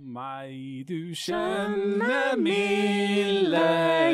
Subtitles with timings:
[0.00, 3.60] meg, du skjønne milde,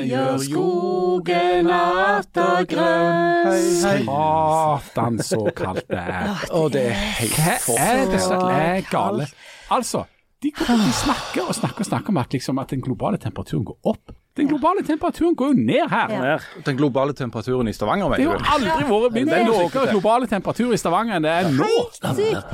[0.09, 3.55] gjør skogen atter grønn.
[3.81, 6.45] Satan, så kaldt det er.
[6.59, 9.27] Og det er helt Hva er det som er gale?
[9.73, 10.05] Altså,
[10.43, 13.79] de, de snakker og snakker og snakker om at, liksom, at den globale temperaturen går
[13.93, 14.13] opp.
[14.37, 16.11] Den globale temperaturen går jo ned her.
[16.13, 16.37] Ja.
[16.67, 18.45] Den globale temperaturen i Stavanger, Det har mener jo du?
[18.53, 21.73] aldri vært mindre Det er lavere globale temperatur i Stavanger enn det er nå.
[22.21, 22.53] Sykt.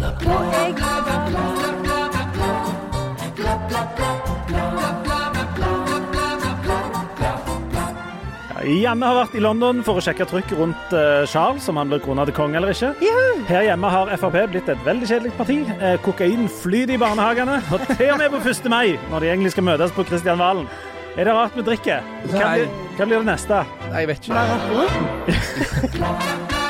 [8.62, 12.00] Janne har vært i London for å sjekke trykk rundt eh, Charles, om han blir
[12.04, 12.90] krona til konge eller ikke.
[13.48, 15.56] Her hjemme har Frp blitt et veldig kjedelig parti.
[15.78, 18.70] Eh, kokain flyter i barnehagene, og til og med på 1.
[18.72, 20.66] mai, når de egentlig skal møtes på Kristianvalen.
[21.16, 21.98] Er det rart vi drikker?
[22.30, 23.56] Hva blir, hva blir det neste?
[23.90, 26.58] Nei, jeg vet ikke.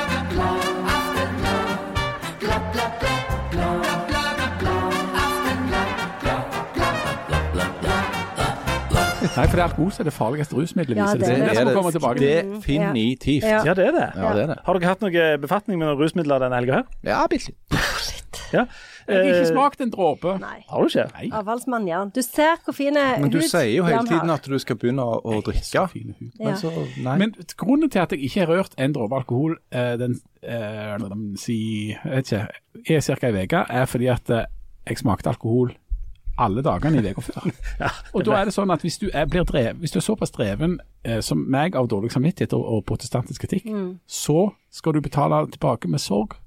[9.23, 10.99] Nei, for det er alkohol som er det farligste rusmiddelet.
[10.99, 11.57] Ja, viser det det seg.
[11.57, 12.53] det, Det komme til.
[12.53, 13.43] Definitivt.
[13.47, 13.61] Ja.
[13.65, 14.07] Ja, det er det.
[14.15, 14.57] Ja, det er det.
[14.65, 16.89] Har dere hatt noe befatning med noen rusmidler denne helga her?
[17.07, 18.41] Ja, bitte litt.
[18.53, 18.65] Ja.
[19.07, 20.37] Jeg har ikke Eh, smakt en dråpe.
[20.39, 20.63] Nei.
[20.69, 21.03] Har du ikke?
[21.17, 21.29] Nei.
[21.35, 22.05] Avfallsmann, ja.
[22.05, 25.03] Du ser hvor fin Men du hud sier jo hele tiden at du skal begynne
[25.03, 25.87] å, å drikke.
[25.91, 26.29] Fine hud.
[26.39, 26.45] Ja.
[26.45, 26.71] Men så
[27.03, 27.17] Nei.
[27.19, 31.57] Men grunnen til at jeg ikke har rørt en dråpe alkohol eh, den, eh, si,
[31.91, 33.27] jeg vet ikke, er ca.
[33.27, 34.45] ei uke, er fordi at eh,
[34.87, 35.73] jeg smakte alkohol
[36.37, 37.49] alle dagene i uka før.
[38.15, 40.33] og da er det sånn at hvis du er, blir drev, hvis du er såpass
[40.33, 43.69] dreven eh, som meg av dårlig samvittighet og, og protestantisk kritikk,
[44.07, 46.37] så skal du betale tilbake med sorg.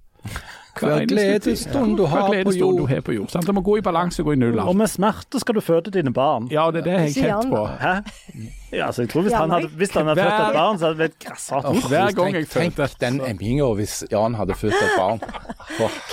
[0.81, 1.97] Hver gledesstund tid.
[1.97, 2.79] du har på jord.
[2.79, 3.29] du har på jord.
[3.33, 3.47] Sant?
[3.47, 4.59] Det må gå i balanse gå i null.
[4.61, 6.49] Og med smerte skal du føde dine barn.
[6.53, 7.63] Ja, det er det jeg er har kjent på.
[7.81, 7.95] Hæ?
[8.73, 10.99] Ja, altså, jeg tror hvis han hadde, hvis han hadde født et barn, så hadde
[10.99, 11.71] det blitt grassat.
[11.89, 15.23] Hver gang jeg fødte tenk den emminga hvis Jan hadde født et barn.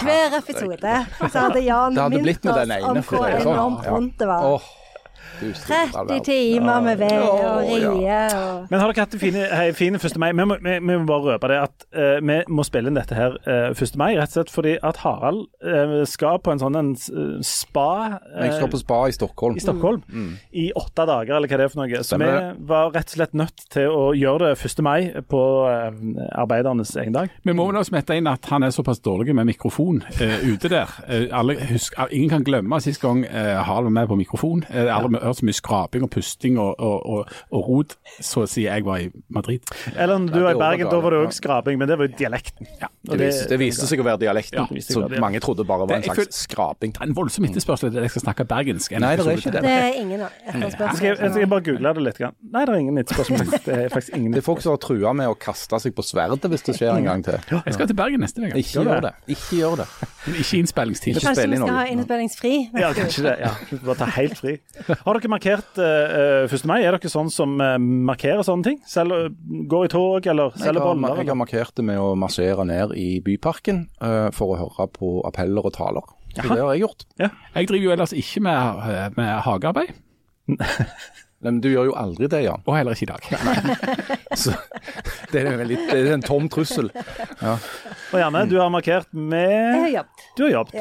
[0.01, 0.95] Hver episode
[1.31, 3.41] så hadde Jan minnet oss om hvor sånn.
[3.41, 4.71] enormt vondt det var.
[5.23, 9.17] Åh, du store all 30 timer med ved og rie og Men har dere hatt
[9.17, 10.17] en fin, hei, fin 1.
[10.21, 10.31] mai?
[10.31, 13.17] Vi må, vi, vi må bare røpe det at uh, vi må spille inn dette
[13.17, 13.97] her uh, 1.
[13.99, 18.19] mai, rett og slett fordi at Harald uh, skal på en sånn en eh, spa
[18.19, 19.57] eh, Jeg skal på spa i Stockholm.
[19.57, 20.01] i Stockholm
[20.51, 22.03] i åtte dager, eller hva det er for noe.
[22.05, 22.29] Så vi
[22.69, 24.83] var rett og slett nødt til å gjøre det 1.
[24.85, 25.99] mai på eh,
[26.39, 27.33] arbeidernes egen dag.
[27.43, 30.71] Vi må vel også smette inn at han er såpass dårlig med mikrofon eh, ute
[30.71, 30.91] der.
[31.07, 34.63] Eh, alle husk, ingen kan glemme sist gang uh, Harald var med på mikrofon.
[34.69, 38.45] Uh, alle har hørt så mye skraping og pusting og, og, og, og rot, så
[38.49, 39.61] sier jeg var i Madrid.
[39.95, 42.07] Eller når du Ja, var i Bergen, da var det òg skraping, men det var
[42.07, 42.67] jo dialekten.
[42.81, 42.87] Ja.
[43.03, 45.87] det, Det det viste seg å være dialekten, Ja, å så mange trodde bare var
[45.87, 46.93] Det- en slags føler, skraping.
[46.93, 48.91] Det er en voldsom etterspørsel etter at jeg skal snakke bergensk.
[48.99, 49.61] Nei, det er ikke det.
[49.63, 51.19] Det er ingen Jeg skal, etterspørsel.
[51.19, 52.17] jeg skal bare google det litt.
[52.17, 52.35] Grann.
[52.53, 53.51] Nei, det er ingen etterspørsel.
[53.65, 56.03] Det er faktisk ingen Det er folk som har trua med å kaste seg på
[56.03, 57.37] sverdet hvis det skjer en gang til.
[57.51, 58.57] Jeg skal til Bergen neste uke.
[58.59, 59.13] Ikke gjør det.
[59.27, 59.87] Ikke gjør det.
[60.39, 61.19] Ikke innspillingstid.
[61.19, 62.53] Kanskje vi skal ha innspillingsfri?
[62.79, 63.35] Ja, kanskje det.
[63.43, 63.51] ja.
[63.83, 64.57] Bare ta helt fri.
[65.03, 66.63] Har dere markert uh, 1.
[66.69, 66.79] mai?
[66.85, 68.77] Er dere sånn som uh, markerer sånne ting?
[68.87, 69.33] Selger,
[69.69, 71.19] går i tog eller selger boller?
[71.19, 75.17] jeg har markert det med å marsjere ned i Byparken uh, for å høre på
[75.27, 76.13] appeller og taler.
[76.33, 77.05] Så det har jeg gjort.
[77.19, 79.91] Jeg driver jo ellers ikke med, eh, med hagearbeid,
[81.43, 82.61] Men du gjør jo aldri det, Jan.
[82.65, 83.21] og heller ikke i dag.
[84.43, 84.53] Så
[85.31, 86.89] det er en, veldig, det er en tom trussel.
[87.41, 87.57] Ja.
[88.13, 90.25] Og Janne, du har markert med Jeg har jobbet.
[90.37, 90.73] Du har jobbet.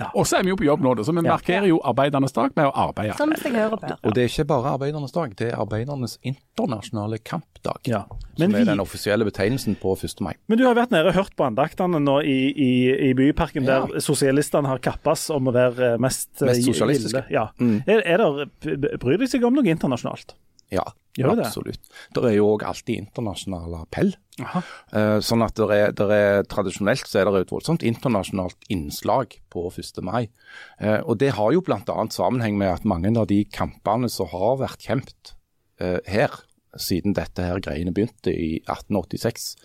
[0.00, 0.08] Ja.
[0.14, 2.68] Og så er vi jo på jobb nå, så vi markerer jo arbeidernes dag med
[2.70, 3.16] å arbeide.
[3.18, 3.92] Som seg hører på.
[4.06, 7.80] Og det er ikke bare arbeidernes dag, det er arbeidernes internasjonale kampdag.
[7.88, 8.02] Ja.
[8.38, 10.20] Som er vi, den offisielle betegnelsen på 1.
[10.24, 10.32] mai.
[10.48, 12.70] men du har vært nede og hørt på andaktene nå i, i,
[13.10, 13.82] i Byparken, Ja.
[13.90, 17.24] der sosialistene har kappes om å være eh, mest, eh, Mest sosialistiske.
[17.32, 17.48] Ja.
[17.60, 17.82] Mm.
[17.84, 20.36] Er, er der, bryr de seg om noe internasjonalt?
[20.70, 20.84] Ja,
[21.18, 21.88] Gjør absolutt.
[22.14, 24.12] Det er jo òg alltid internasjonal appell.
[24.38, 29.34] Eh, sånn at det er, der er, tradisjonelt så er det et voldsomt internasjonalt innslag
[29.50, 29.98] på 1.
[30.06, 30.30] mai.
[30.78, 31.82] Eh, og det har jo bl.a.
[32.14, 35.34] sammenheng med at mange av de kampene som har vært kjempet
[35.82, 36.38] eh, her,
[36.78, 39.56] siden dette her greiene begynte i 1886,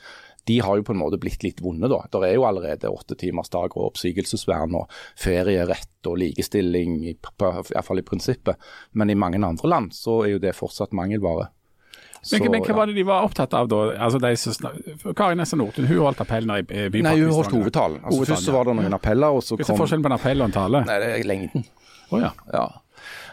[0.47, 2.03] de har jo på en måte blitt litt vonde, da.
[2.11, 8.01] Det er jo allerede åttetimersdag og oppsigelsesvern og ferierett og likestilling, i, i hvert fall
[8.01, 8.61] i prinsippet.
[8.93, 11.49] Men i mange andre land så er jo det fortsatt mangelvare.
[12.25, 13.79] Men, Så, men hva var det de var opptatt av da?
[14.02, 17.03] Altså, de Karin Nessa Nordtun hun holdt appellen i bypartiet?
[17.05, 17.99] Nei, hun holdt hovedtalen.
[18.02, 20.09] Altså, Hovedtalen, først så var det noen appeller, og så Hva er kom forskjellen på
[20.09, 20.81] en appell og en tale?
[20.90, 21.67] Nei, det er lengden.
[22.09, 22.31] Oh, ja.
[22.53, 22.66] Ja.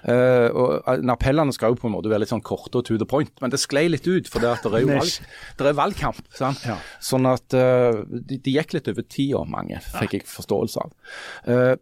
[0.02, 2.98] Eh, og eh, Appellene skal jo på en måte være litt sånn korte og to
[3.00, 4.30] the point, men det sklei litt ut.
[4.30, 6.22] For det, det, er, jo valg, det er valgkamp.
[6.38, 6.64] Sant?
[6.69, 6.78] Ja.
[7.02, 10.96] Sånn at eh, de, de gikk litt over tida, mange, fikk jeg forståelse av.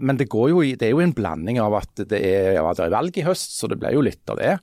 [0.00, 2.64] Men det, går jo i, det er jo en blanding av at det er, ja,
[2.76, 4.56] det er valg i høst, så det ble jo litt av det.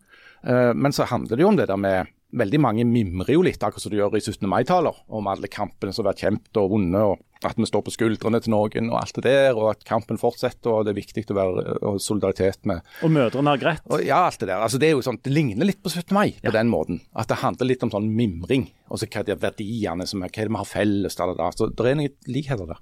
[0.77, 3.79] Men så handler det jo om det der med Veldig mange mimrer jo litt, akkurat
[3.79, 4.41] som de gjør i 17.
[4.51, 7.00] mai-taler, om alle kampene som har vært kjempet og vunnet.
[7.00, 10.18] og at vi står på skuldrene til noen og alt det der, og at kampen
[10.22, 13.84] fortsetter og det er viktig å være solidaritet med Og mødrene har greit.
[13.89, 14.62] og Ja, alt det der.
[14.62, 16.13] Altså, det er jo sånn, det ligner litt på 17.
[16.16, 17.01] mai på den måten.
[17.16, 18.69] At det handler litt om sånn mimring.
[18.89, 21.50] Og så hva de verdiene som er, hva er det vi har felles, da, da.
[21.56, 22.80] Så det er noen likheter der.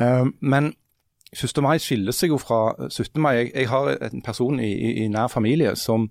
[0.00, 0.72] Eh, men
[1.34, 1.62] 1.
[1.62, 3.18] mai skiller seg jo fra 17.
[3.22, 3.34] mai.
[3.40, 6.08] Jeg, jeg har en person i, i, i nær familie som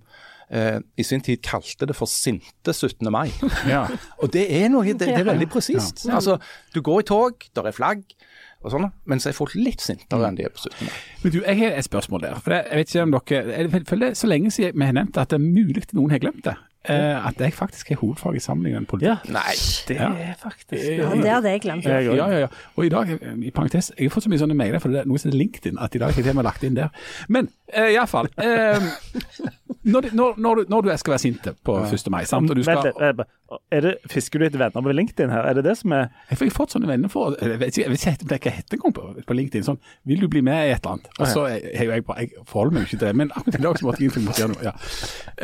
[0.54, 3.10] eh, i sin tid kalte det for sinte 17.
[3.14, 3.30] mai.
[3.74, 3.88] Ja.
[4.22, 6.06] Og det er noe, det, det er veldig presist.
[6.10, 6.38] Altså,
[6.76, 8.04] du går i tog, der er flagg
[8.64, 10.86] og sånn, men så er folk litt sintere enn de er på 17.
[10.88, 11.00] mai.
[11.24, 12.38] Men du, jeg har et spørsmål der.
[12.44, 14.96] For jeg vet ikke om dere Jeg føler det er så lenge siden vi har
[14.96, 16.56] nevnt at det er mulig at noen har glemt det.
[16.84, 19.08] Eh, at jeg faktisk har hovedfag i sammenlignet politikk.
[19.26, 19.54] Ja, Nei,
[19.88, 20.10] det Ja.
[20.12, 21.86] er faktisk Ja, det hadde jeg glemt.
[21.86, 22.48] Ja, ja, ja.
[22.76, 23.08] Og i dag,
[23.44, 25.40] i parentes, jeg har fått så mye sånne mailer, for det er noe som heter
[25.40, 26.90] LinkedIn, at i dag har jeg har lagt inn der.
[27.30, 27.48] Men
[27.78, 28.92] uh, iallfall uh,
[29.84, 32.10] når, når, når, du- når du skal være sint på 1.
[32.12, 33.28] mai, sant, og du skal Vent litt,
[33.72, 35.44] er det, Fisker du etter venner på LinkedIn her?
[35.46, 37.92] Er det det som er Jeg har fått sånne venner for Jeg vet ikke, jeg
[37.92, 39.64] vet ikke om det er heter engang på, på LinkedIn.
[39.68, 39.78] Sånn,
[40.10, 41.10] vil du bli med i et eller annet?
[41.20, 43.60] Og så har jo jeg bare Jeg forholder meg jo ikke til det, men akkurat
[43.60, 44.64] i dag så måtte jeg egentlig å gjøre noe.
[44.64, 44.74] Ja.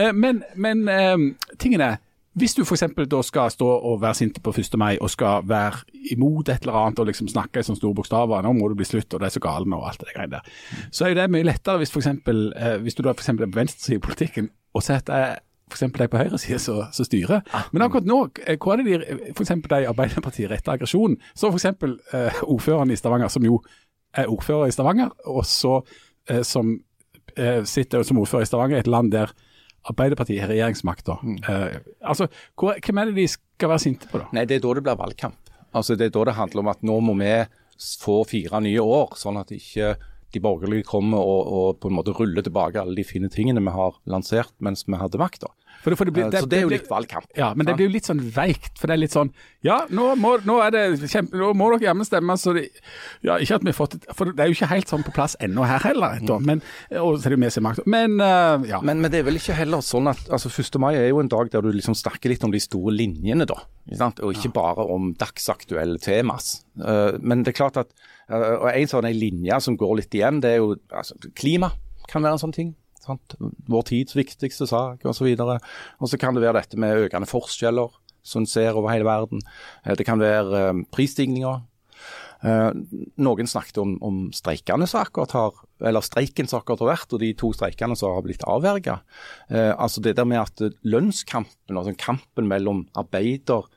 [0.08, 1.18] Eh, Men, men eh,
[1.60, 2.00] tingen er
[2.40, 2.86] hvis du f.eks.
[3.10, 4.78] da skal stå og være sint på 1.
[4.80, 5.82] mai og skal være
[6.14, 8.88] imot et eller annet og liksom snakke i sånne store bokstaver, nå må det bli
[8.88, 10.54] slutt og det er så gale og alt det greiene der,
[10.94, 13.32] så er jo det mye lettere hvis, for eksempel, eh, hvis du da f.eks.
[13.34, 15.36] er på venstresiden i politikken og ser at det er
[15.70, 15.86] f.eks.
[15.98, 17.42] de på høyresiden som som styrer.
[17.72, 19.54] Men akkurat nå, eh, hva er det de f.eks.
[19.66, 21.18] de i Arbeiderpartiet retter aggresjonen?
[21.36, 21.66] Så f.eks.
[21.66, 23.62] Eh, ordføreren i Stavanger, som jo
[24.14, 25.80] er ordfører i Stavanger, og så
[26.30, 26.78] eh, som
[27.38, 29.34] eh, sitter som ordfører i Stavanger, et land der
[29.88, 31.18] Arbeiderpartiet har regjeringsmakta.
[31.50, 32.28] Eh, altså,
[32.58, 34.26] hvor- hvem er det de skal være sinte på, da?
[34.34, 35.36] Nei, det er da det blir valgkamp.
[35.74, 37.46] Altså, Det er da det handler om at nå må vi
[37.80, 39.96] få fire nye år, sånn at ikke
[40.34, 43.74] de borgerlige kommer og, og på en måte ruller tilbake alle de fine tingene vi
[43.74, 45.50] har lansert mens vi hadde makta.
[45.80, 47.26] For det, for det blir- Så det er jo litt valgkamp.
[47.38, 48.78] Ja, men det blir jo litt sånn veikt.
[48.78, 49.32] For det er litt sånn
[49.64, 52.36] Ja, nå må, nå det kjempe, nå må dere jammen stemme.
[52.38, 52.70] Så det,
[53.24, 55.14] ja, ikke at vi har fått det For det er jo ikke helt sånn på
[55.16, 56.20] plass ennå her heller.
[56.20, 56.62] Da, men,
[57.00, 57.88] og så er det jo vi som har makt.
[57.88, 58.82] Men uh, ja.
[58.82, 60.80] Men, men det er vel ikke heller sånn at altså 1.
[60.84, 63.62] mai er jo en dag der du liksom snakker litt om de store linjene, da.
[63.88, 64.20] Ikke sant?
[64.20, 66.66] Og ikke bare om dagsaktuelle temas.
[66.80, 70.42] Uh, men det er klart at eh, og En sånn linje som går litt igjen,
[70.44, 71.72] det er jo altså, klima
[72.10, 72.76] kan være en sånn ting.
[73.00, 73.36] Sant?
[73.70, 75.30] Vår tids viktigste sak osv.
[75.40, 77.94] Og så kan det være dette med økende forskjeller
[78.26, 79.42] som ser over hele verden.
[79.86, 81.62] Eh, Det kan være eh, prisstigninger.
[82.40, 82.70] Eh,
[83.20, 87.24] noen snakket om, om streikene som akkurat har, eller streiken som akkurat har vært, og
[87.24, 89.00] de to streikene som har blitt avverga.
[89.50, 93.68] Eh, altså det der med at lønnskampen, altså kampen mellom arbeider,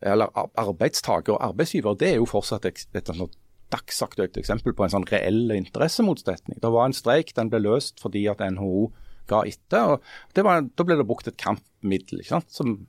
[0.00, 3.36] eller arbeidstaker og arbeidsgiver, det er jo fortsatt et, et, sånt
[3.72, 6.58] dagsaktuelt eksempel på en sånn reell interessemotsetning.
[6.62, 8.88] Det var en streik, den ble løst fordi at NHO
[9.30, 9.94] ga etter.
[9.94, 12.80] og det var, Da ble det brukt et kampmiddel ikke sant, som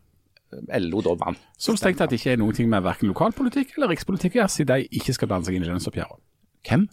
[0.51, 1.43] LO da vant.
[1.61, 4.99] Som strengt tatt ikke er ting med verken lokalpolitikk eller rikspolitikk å gjøre, siden de
[4.99, 6.19] ikke skal blande seg inn i lønnsoppgjøret.
[6.67, 6.89] Hvem?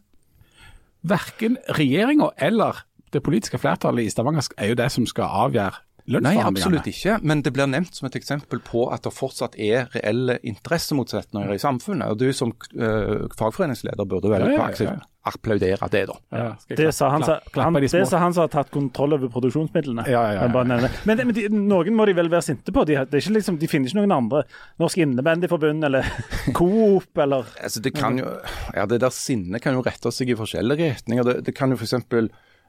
[1.08, 6.36] Verken regjeringa eller det politiske flertallet i Stavanger er jo det som skal avgjøre Nei,
[6.40, 7.18] absolutt ikke.
[7.26, 11.60] Men det blir nevnt som et eksempel på at det fortsatt er reelle interessemotsetninger i
[11.60, 12.14] samfunnet.
[12.14, 14.96] Og du som uh, fagforeningsleder burde vel Ja, ja, ja,
[15.28, 16.16] applaudere det, da.
[16.32, 17.24] Ja, Det sa han,
[17.54, 20.06] han, de det sa han som har tatt kontroll over produksjonsmidlene.
[20.08, 20.90] Ja, ja, ja, Jeg.
[21.10, 22.86] Men, men de, noen må de vel være sinte på?
[22.88, 24.44] De, det er ikke liksom, de finner ikke noen andre.
[24.80, 26.08] Norsk Innebandyforbund eller
[26.58, 28.32] Coop eller Altså, det kan jo,
[28.76, 31.28] ja, det der sinnet kan jo rette seg i forskjellige retninger.
[31.28, 31.98] Det, det kan jo f.eks.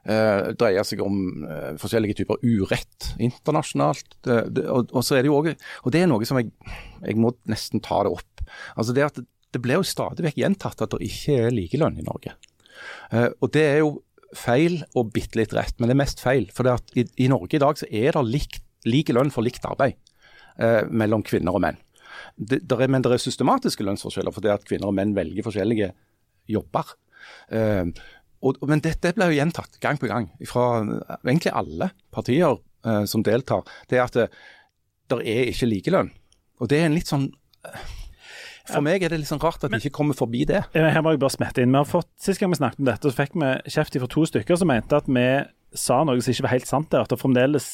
[0.00, 4.14] Uh, dreier seg om eh, forskjellige typer urett internasjonalt.
[4.24, 5.52] Det, det, og, og, så er det jo også,
[5.84, 6.48] og det er noe som jeg,
[7.04, 8.40] jeg må nesten ta det opp.
[8.80, 12.06] Altså det at det, blir jo stadig vekk gjentatt at det ikke er likelønn i
[12.06, 12.32] Norge.
[13.12, 13.98] Eh, og det er jo
[14.36, 16.48] feil og bitte litt rett, men det er mest feil.
[16.54, 19.66] For det i, i Norge i dag så er det lik, like lønn for likt
[19.68, 19.98] arbeid
[20.56, 21.80] eh, mellom kvinner og menn.
[22.36, 25.92] Det, der er, men det er systematiske lønnsforskjeller fordi at kvinner og menn velger forskjellige
[26.50, 26.94] jobber.
[27.52, 27.84] Eh,
[28.42, 32.56] og, men dette ble jo gjentatt gang på gang fra eh, egentlig alle partier
[32.86, 33.66] eh, som deltar.
[33.90, 34.28] Det er at det
[35.10, 36.12] der er ikke likelønn.
[36.62, 37.24] Og det er en litt sånn
[37.66, 37.80] eh,
[38.70, 40.60] For meg er det litt sånn rart at vi ikke kommer forbi det.
[40.78, 41.72] Eh, Her må jeg bare smette inn.
[41.74, 44.24] Vi har fått, Sist gang vi snakket om dette, så fikk vi kjeft fra to
[44.30, 45.24] stykker som mente at vi
[45.74, 47.02] sa noe som ikke var helt sant der.
[47.04, 47.68] At det fremdeles,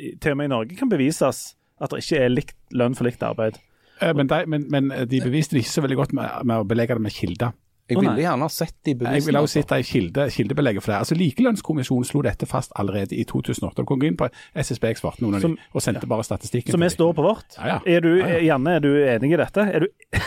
[0.00, 1.42] til og med i Norge, kan bevises
[1.80, 3.60] at det ikke er likt lønn for likt arbeid.
[4.00, 6.68] Eh, Men, de, men, men de beviste det ikke så veldig godt med, med å
[6.68, 7.52] belegge det med kilder.
[7.90, 9.60] Jeg ville gjerne ha sett de Jeg ville vil også altså.
[9.60, 10.98] sitte i kilde, kildebelegget for det.
[11.02, 13.80] Altså Likelønnskommisjonen slo dette fast allerede i 2008.
[13.82, 16.72] og kom inn på SSB jeg under Som- dem, og sendte bare statistikken.
[16.72, 17.56] Så vi står på vårt.
[17.58, 17.78] Ja, ja.
[17.86, 18.40] Er du, Ja, ja.
[18.54, 19.60] Janne, er du enig i dette?
[19.74, 19.86] Er du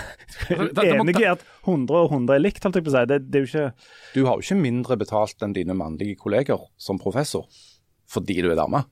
[0.49, 3.05] Da- da enig i at 100 og 100 er likt, holdt jeg på å si?
[3.07, 3.73] Det, det er jo ikke
[4.13, 7.47] Du har jo ikke mindre betalt enn dine mannlige kolleger som professor
[8.13, 8.83] fordi du er dame.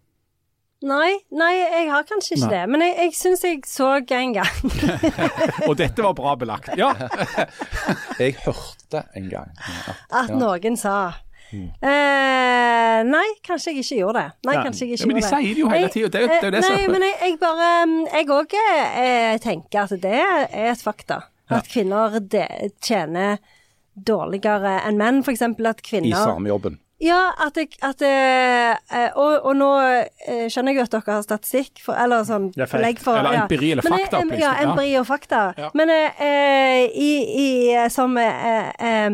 [0.82, 2.54] Nei, nei, jeg har kanskje ikke Nei.
[2.58, 2.62] det.
[2.74, 4.56] Men jeg, jeg syns jeg så en gang
[5.70, 6.72] Og dette var bra belagt.
[6.80, 6.90] Ja,
[8.22, 10.36] Jeg hørte en gang at at Ja.
[10.42, 10.96] noen sa
[11.52, 11.66] Mm.
[11.84, 14.30] eh, Nei, kanskje jeg ikke gjorde det.
[14.48, 14.62] Nei, Ja.
[14.64, 15.30] kanskje jeg ikke Ja, men de det.
[15.30, 17.02] sier det jo hele tida, det er jo- det det eh, som er- Nei, men
[17.02, 17.68] jeg, jeg bare
[18.14, 20.14] Jeg òg eh, tenker at det
[20.56, 21.18] er et fakta.
[21.50, 22.46] At kvinner de,
[22.80, 23.40] tjener
[24.00, 25.22] dårligere enn menn.
[25.24, 26.80] For eksempel kvinner i samme jobben.
[27.02, 31.16] Ja, at, jeg, at eh, eh, og, og nå eh, skjønner jeg jo at dere
[31.18, 33.46] har statistikk, for, eller sånn belegg for Eller ja.
[33.48, 34.68] empiri eller Men, eh, Ja, ja.
[34.70, 35.46] empiri og fakta.
[35.58, 35.72] Ja.
[35.78, 37.12] Men eh, i,
[37.46, 37.48] i,
[37.90, 39.10] som eh, eh,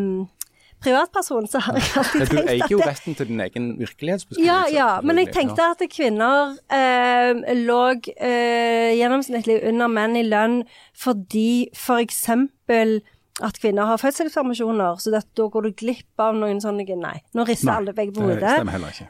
[0.84, 4.46] privatperson så har jeg alltid Men du eier jo det, retten til din egen virkelighetsbeskrivelse.
[4.46, 7.82] ja, ja, men jeg tenkte at kvinner eh, lå
[8.14, 10.60] eh, gjennomsnittlig under menn i lønn
[10.98, 13.00] fordi for eksempel
[13.44, 17.44] at kvinner har fødselspermisjoner, så det, da går du glipp av noen sånne Nei, nå
[17.46, 18.56] rister alle begge på det hodet.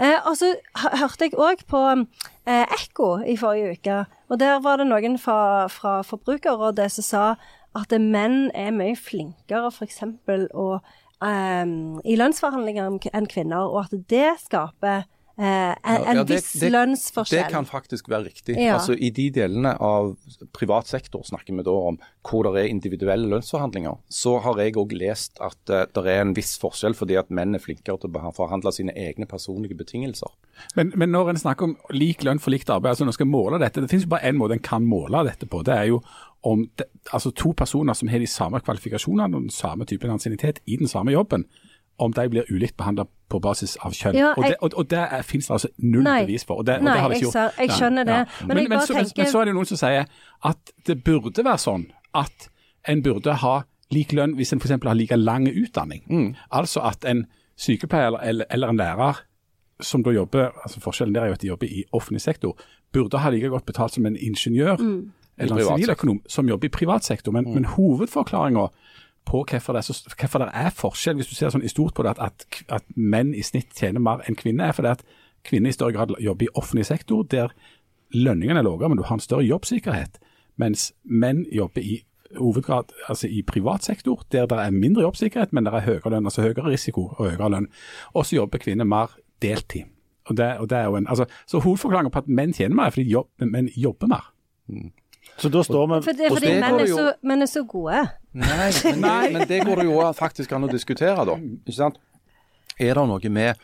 [0.03, 0.49] Eh, og så
[0.99, 1.81] hørte jeg òg på
[2.45, 7.25] eh, Ekko i forrige uke, og der var det noen fra, fra Forbrukerrådet som sa
[7.77, 10.01] at menn er mye flinkere f.eks.
[10.53, 10.67] å
[11.23, 11.65] eh,
[12.03, 15.05] i lønnsforhandlinger enn- kvinner, og at det skaper
[15.37, 17.43] en, Ja, en ja, det- viss det- lønnsforskjell.
[17.43, 18.55] Det kan faktisk være riktig.
[18.57, 18.77] Ja.
[18.77, 20.15] Altså I de delene av
[20.53, 23.97] privat sektor snakker vi da om hvor det er individuelle lønnsforhandlinger.
[24.09, 27.55] Så har jeg òg lest at uh, det er en viss forskjell fordi at menn
[27.55, 30.31] er flinkere til å forhandle sine egne personlige betingelser.
[30.75, 33.29] Men, men når en snakker om lik lønn for likt arbeid, altså når en skal
[33.29, 35.63] måle dette, det finnes jo bare én måte en kan måle dette på.
[35.63, 36.01] Det er jo
[36.43, 40.59] om de, altså to personer som har de samme kvalifikasjonene og den samme typen ansiennitet
[40.65, 41.45] i den samme jobben,
[41.99, 44.15] om de blir ulikt behandla på basis av kjønn.
[44.15, 46.25] Ja, og, det, og, og det er- finnes det altså null Nei.
[46.25, 46.55] bevis for.
[46.61, 47.57] Og det, og Nei, det har de jeg ikke gjort.
[47.59, 50.05] jeg skjønner det, men Men, men, så, tenker- men så er det noen som sier
[50.45, 52.49] at det burde være sånn at
[52.87, 53.55] en burde ha
[53.91, 54.71] lik lønn hvis en f.eks.
[54.83, 56.03] har like lang utdanning.
[56.09, 56.35] Mm.
[56.51, 57.25] Altså at en
[57.57, 59.23] sykepleier eller, eller en lærer
[59.81, 62.55] som da jobber, altså forskjellen der er jo at de jobber i offentlig sektor,
[62.93, 65.11] burde ha like godt betalt som en ingeniør Mm.
[65.37, 67.31] eller en privat siviløkonom som jobber i privat sektor.
[67.31, 68.67] Men, men hovedforklaringa
[69.27, 69.83] på hvorfor det,
[70.17, 72.87] hvorfor det er forskjell, hvis du ser sånn i stort på det, at, at, at
[72.95, 75.03] menn i snitt tjener mer enn kvinner, er fordi at
[75.47, 77.53] kvinner i større grad jobber i offentlig sektor, der
[78.15, 80.19] lønningene er lavere, men du har en større jobbsikkerhet.
[80.57, 82.01] Mens menn jobber i
[82.37, 86.25] hovedgrad altså i privat sektor, der det er mindre jobbsikkerhet, men det er høyere lønn,
[86.27, 87.69] altså høyere risiko og høyere lønn.
[88.13, 89.87] Og så jobber kvinner mer deltid.
[90.27, 92.89] Og det, og det er jo en, altså, så hovedforklaringen på at menn tjener mer,
[92.89, 94.31] er fordi jobb, menn jobber mer.
[95.37, 97.49] Så da står vi For det er fordi det menn er, jo- så, menn er
[97.51, 98.03] så gode.
[98.33, 101.35] Nei, men, Det, men det går det jo faktisk an å diskutere, da.
[101.37, 101.97] Ikke sant?
[102.79, 103.55] Er det noe med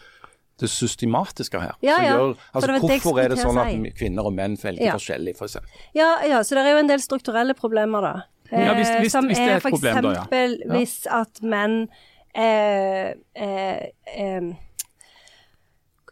[0.61, 1.73] det systematiske her?
[1.81, 4.33] Ja, ja, Gjør, for altså, det var det hvorfor er det sånn at kvinner og
[4.37, 4.93] menn velger Ja.
[4.99, 5.57] forskjellig, f.eks.?
[5.97, 8.13] Ja, ja, så det er jo en del strukturelle problemer, da.
[8.53, 10.75] Ja, hvis- Eh, hvis- som hvis det er et for problem, da, ja.
[10.77, 11.87] hvis at menn
[12.35, 14.53] eh, eh, eh,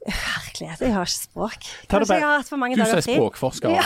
[0.08, 1.66] Herlighet, jeg har ikke språk.
[1.92, 3.16] Kanskje jeg har hatt for mange Du som dager er fri.
[3.20, 3.70] språkforsker.
[3.70, 3.84] Ja.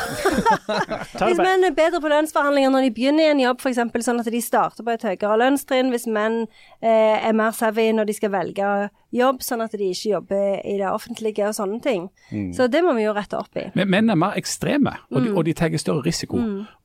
[1.28, 3.82] Hvis menn er bedre på lønnsforhandlinger når de begynner i en jobb, f.eks.
[4.08, 5.92] sånn at de starter på et høyere lønnstrinn.
[5.92, 6.38] Hvis menn
[6.80, 8.70] eh, er mer savvy når de skal velge
[9.16, 12.08] jobb, sånn at de ikke jobber i det offentlige og sånne ting.
[12.56, 13.68] Så det må vi jo rette opp i.
[13.76, 15.24] Men menn er mer ekstreme, og Mm.
[15.28, 16.40] de, og de tar større risiko.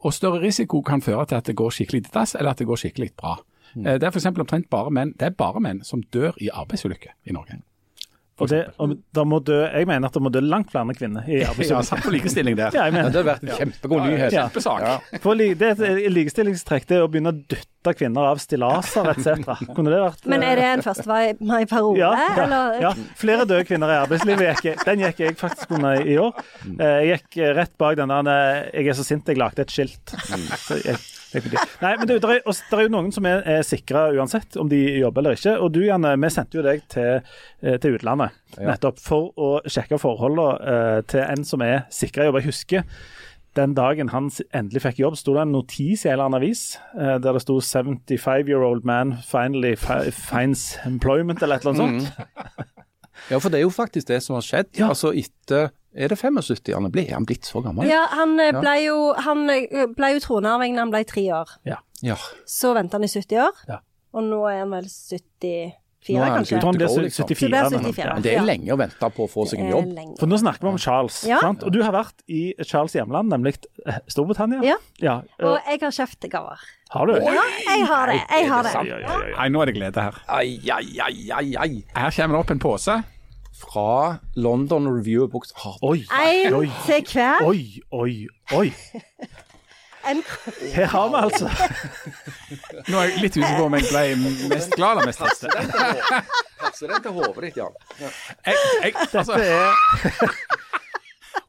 [0.05, 2.67] Og større risiko kan føre til at det går skikkelig til dass, eller at det
[2.67, 3.37] går skikkelig bra.
[3.77, 3.87] Mm.
[3.87, 4.27] Eh, Det er f.eks.
[4.27, 7.63] omtrent bare menn det er bare menn som dør i arbeidsulykker i Norge.
[8.41, 11.27] Og det, og da må dø, jeg mener at det må dø langt flere kvinner
[11.29, 12.03] i Ja, arbeidsulykker.
[12.07, 12.71] på likestilling der.
[12.81, 14.33] Ja, det har vært en kjempegod nyhet.
[14.33, 14.49] Ja.
[14.81, 14.95] Ja.
[15.21, 19.11] For li- det er et likestillingstrekk det er å begynne å dytte kvinner av stillaser
[19.13, 19.45] etc.
[19.77, 21.07] Kunne det vært Men er det en første
[21.41, 22.81] mai-parole, ja, ja, eller?
[22.81, 22.93] ja.
[23.21, 24.63] Flere døde kvinner i arbeidslivet.
[24.65, 26.33] Gikk, den gikk jeg faktisk under i år.
[26.79, 29.71] Eh, Jeg gikk rett bak den der eh, 'Jeg er så sint, jeg lagde et
[29.73, 30.13] skilt'.
[30.67, 30.97] Så jeg, jeg,
[31.35, 34.69] nei, men det, det, er, det er jo noen som er, er sikra uansett om
[34.71, 35.57] de jobber eller ikke.
[35.63, 37.23] Og du Janne, vi sendte jo deg til,
[37.63, 38.73] eh, til utlandet Ja.
[38.73, 42.41] nettopp for å sjekke forholdene uh, til en som er sikra jobb.
[42.41, 42.85] Jeg husker
[43.59, 46.65] den dagen han endelig fikk jobb, sto det en notis i en eller annen avis
[46.99, 52.11] uh, der det sto 75 year old man finally finds employment, eller et eller annet
[52.11, 52.67] sånt.
[53.31, 54.75] ja, for det er jo faktisk det som har skjedd.
[54.79, 54.91] Ja.
[54.91, 56.75] Altså etter Er det 75?
[56.75, 57.89] Han ble han blitt så gammel?
[57.91, 61.57] Ja, han eh, ble jo, han eh, ble jo tronarving da han ble tre år.
[61.67, 62.17] Ja.
[62.47, 63.81] Så venta han i 70 år, Ja.
[64.15, 65.75] og nå er han vel 74,
[66.09, 66.61] Nå er han kanskje.
[66.65, 67.27] Han to go, liksom.
[67.29, 67.37] 74.
[67.37, 68.15] Så det er 74.
[68.15, 69.91] Men det er lenge å vente på å få seg en er jobb.
[69.99, 70.15] lenge.
[70.23, 71.41] For nå snakker vi om Charles, Ja.
[71.45, 71.63] sant?
[71.67, 74.63] og du har vært i Charles' hjemland, nemlig eh, Storbritannia.
[74.65, 74.77] Ja.
[75.03, 75.19] ja.
[75.45, 76.59] Og jeg har kjøpt gaver.
[76.95, 77.13] har du?
[77.21, 78.21] Ja, jeg har det.
[78.31, 78.73] Jeg har det.
[78.73, 79.37] Ja, ja, ja, ja.
[79.37, 80.23] Nei, nå er det glede her.
[80.29, 80.89] Ai, ai,
[81.37, 81.85] ai, ai.
[81.95, 83.03] Her kommer det opp en pose.
[83.61, 85.53] Fra London Review of Books.
[85.83, 87.45] Oi, En oi, til hver.
[87.47, 88.27] oi, oi,
[88.57, 88.73] oi.
[90.09, 90.23] En,
[90.73, 91.49] Her har vi altså
[92.89, 94.05] Nå er jeg litt usikker på om jeg ble
[94.49, 95.45] mest glad eller mest trist.
[96.63, 97.77] Passer den til hodet ditt, Jan?
[98.01, 98.15] Jeg,
[98.47, 99.77] jeg, altså, Det er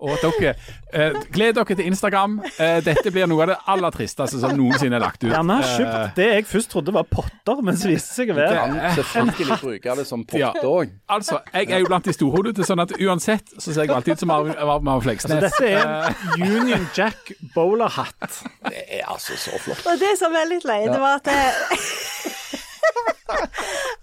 [0.02, 0.56] Og dere,
[0.94, 2.40] eh, gled dere til Instagram.
[2.58, 5.30] Eh, dette blir noe av det aller tristeste som noensinne er lagt ut.
[5.30, 8.38] Gjerne Eh, kjøpt det jeg først trodde var potter, men så viste det seg å
[8.40, 10.90] være Kan selvfølgelig bruke det som potter òg.
[10.90, 14.14] Ja, altså, jeg er jo blant de storhodete, sånn at uansett så ser jeg alltid
[14.18, 15.38] ut som Marvin Fleksnes.
[15.38, 18.42] Altså, Dette er en Union Jack bowlerhatt.
[18.66, 19.86] Det er altså så flott.
[19.86, 21.54] Og det som er litt løye, det var at jeg,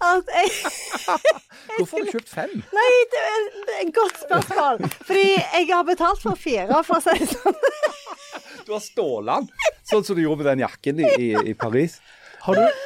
[0.09, 0.51] At jeg
[1.79, 2.53] Hvorfor har du kjøpt fem?
[2.75, 3.41] Nei, det er
[3.83, 4.79] et godt spørsmål.
[5.05, 7.59] Fordi jeg har betalt for fire, for å si det sånn.
[8.65, 11.99] Du har stålet den, sånn som du gjorde med den jakken i, i, i Paris.
[12.45, 12.81] Har du,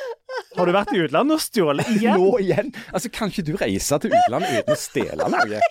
[0.57, 2.19] har du vært i utlandet og stjålet igjen?
[2.19, 2.73] Nå igjen?
[2.91, 5.63] Altså, Kan ikke du reise til utlandet uten å stjele noe?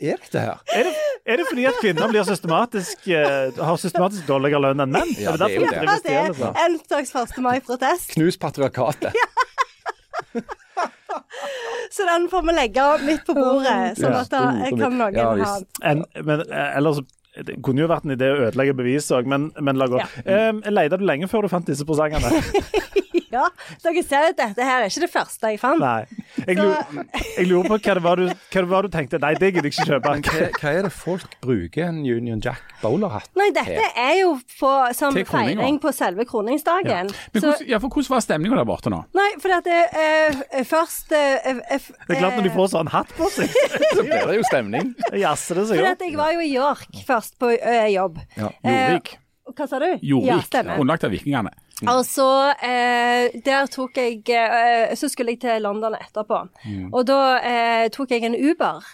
[0.00, 0.60] Er dette her?
[0.74, 0.92] Er det,
[1.26, 5.14] er det fordi at kvinner blir systematisk, uh, har systematisk dårligere lønn enn menn?
[5.20, 5.98] Ja, er det er jo det.
[6.04, 6.18] det
[6.50, 7.40] er en slags 1.
[7.44, 8.12] mai-protest.
[8.14, 9.14] Knus patriarkatet.
[11.94, 15.52] Så den får vi legge midt på bordet, sånn at da kan noen Ja, ha.
[15.86, 19.48] En, men eh, ellers det kunne jo vært en idé å ødelegge beviset òg, men,
[19.58, 19.98] men la gå.
[19.98, 20.50] Ja.
[20.50, 22.30] Um, Leita du lenge før du fant disse presangene?
[23.34, 23.48] Ja,
[23.82, 25.80] dere ser at dette her er ikke det første jeg fant.
[25.82, 26.04] Nei.
[26.44, 26.84] Jeg, lurer,
[27.38, 29.68] jeg lurer på hva det, var du, hva det var du tenkte Nei, det gidder
[29.70, 30.12] jeg ikke kjøpe.
[30.28, 34.72] Hva, hva er det folk bruker en Union Jack bowlerhatt Nei, dette er jo på,
[34.98, 37.10] som feiring på selve kroningsdagen.
[37.34, 39.00] Men hvordan, ja, for hvordan var stemninga der borte nå?
[39.16, 42.92] nei, for at det eh, først eh, eh, Det er klart når de får sånn
[42.94, 43.50] hatt på seg,
[43.96, 44.94] Så blir det jo stemning.
[45.24, 45.98] jazzer det seg For opp.
[45.98, 48.18] at jeg var jo i York først på eh, jobb.
[48.38, 49.14] Ja, Jordvik.
[49.14, 49.20] Eh,
[49.54, 49.90] hva sa du?
[50.00, 50.38] Ja,
[50.78, 51.50] underlagt av vikingene.
[51.84, 52.26] Og Altså,
[52.62, 56.42] eh, der tok jeg eh, Så skulle jeg til London etterpå.
[56.92, 58.84] Og da eh, tok jeg en Uber.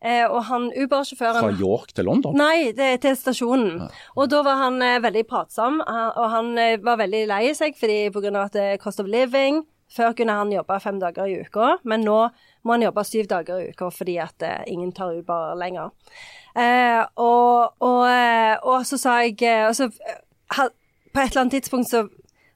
[0.00, 2.36] Eh, og han Uber-sjåføren Fra York til London.
[2.40, 3.82] Nei, det til stasjonen.
[4.16, 8.06] Og da var han eh, veldig pratsom, og han eh, var veldig lei seg fordi
[8.14, 8.32] pga.
[8.46, 9.60] at det er cost of living.
[9.90, 12.16] Før kunne han jobbe fem dager i uka, men nå
[12.62, 15.90] må han jobbe syv dager i uka fordi at eh, ingen tar Uber lenger.
[16.56, 18.06] Eh, og, og,
[18.72, 19.36] og så sa jeg
[19.68, 19.90] og så,
[20.50, 22.06] På et eller annet tidspunkt så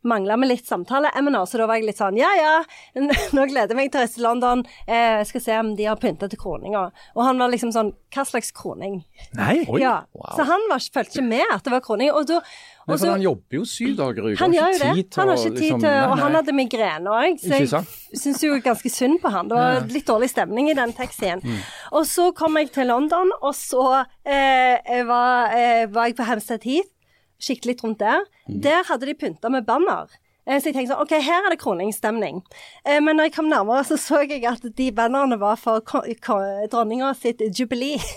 [0.04, 2.54] mangla vi litt samtaleemner, så da var jeg litt sånn ja ja,
[3.36, 5.88] nå gleder jeg meg til å reise til London, eh, jeg skal se om de
[5.88, 6.84] har pynta til kroninga.
[7.16, 9.00] Og han var liksom sånn hva slags kroning?
[9.34, 9.64] Nei.
[9.66, 9.80] Oi.
[9.82, 10.04] Ja,
[10.36, 12.12] Så han var, følte ikke med at det var kroning.
[12.14, 12.36] Og da,
[12.84, 14.44] Men og for så, han jobber jo syv dager i uka.
[14.44, 14.92] han gjør jo det.
[14.94, 17.58] tid til Han har ikke tid liksom- til liksom, Og han hadde migrene òg, så
[17.58, 19.48] jeg syns jo ganske synd på han.
[19.50, 21.42] Det var litt dårlig stemning i den taxien.
[21.90, 26.62] Og så kom jeg til London, og så eh, var, eh, var jeg på Hemstead
[26.62, 26.90] Heath,
[27.46, 28.24] kikket litt rundt der.
[28.48, 30.08] Der hadde de pynta med banner.
[30.46, 32.42] Eh, Så jeg tenkte sånn, ok, her er det kroningsstemning.
[32.84, 37.14] Eh, Men når jeg kom nærmere, så så jeg at de bannerne var for dronninga
[37.16, 37.98] sitt jubilee.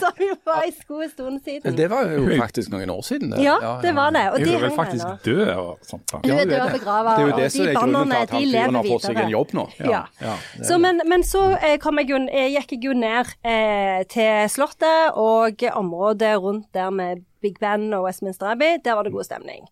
[0.00, 1.76] Som jo var en god stund siden.
[1.76, 3.30] Det var jo faktisk noen år siden.
[3.32, 3.40] Det.
[3.44, 4.24] Ja, det var det.
[4.32, 6.12] Og Hun de er vel henger faktisk død og sånt.
[6.12, 6.80] Hun er død er og det.
[6.80, 8.74] begrava, Det er jo og det som de er grunnen bannerne, til at han fyren
[8.76, 9.66] har fått seg en jobb nå.
[9.80, 10.02] Ja.
[10.20, 14.48] Ja, Så, men, men så eh, kom jeg jo, gikk jeg jo ned eh, til
[14.52, 18.76] Slottet og området rundt der med Big Ben og Westminster Abbey.
[18.84, 19.64] Der var det god stemning.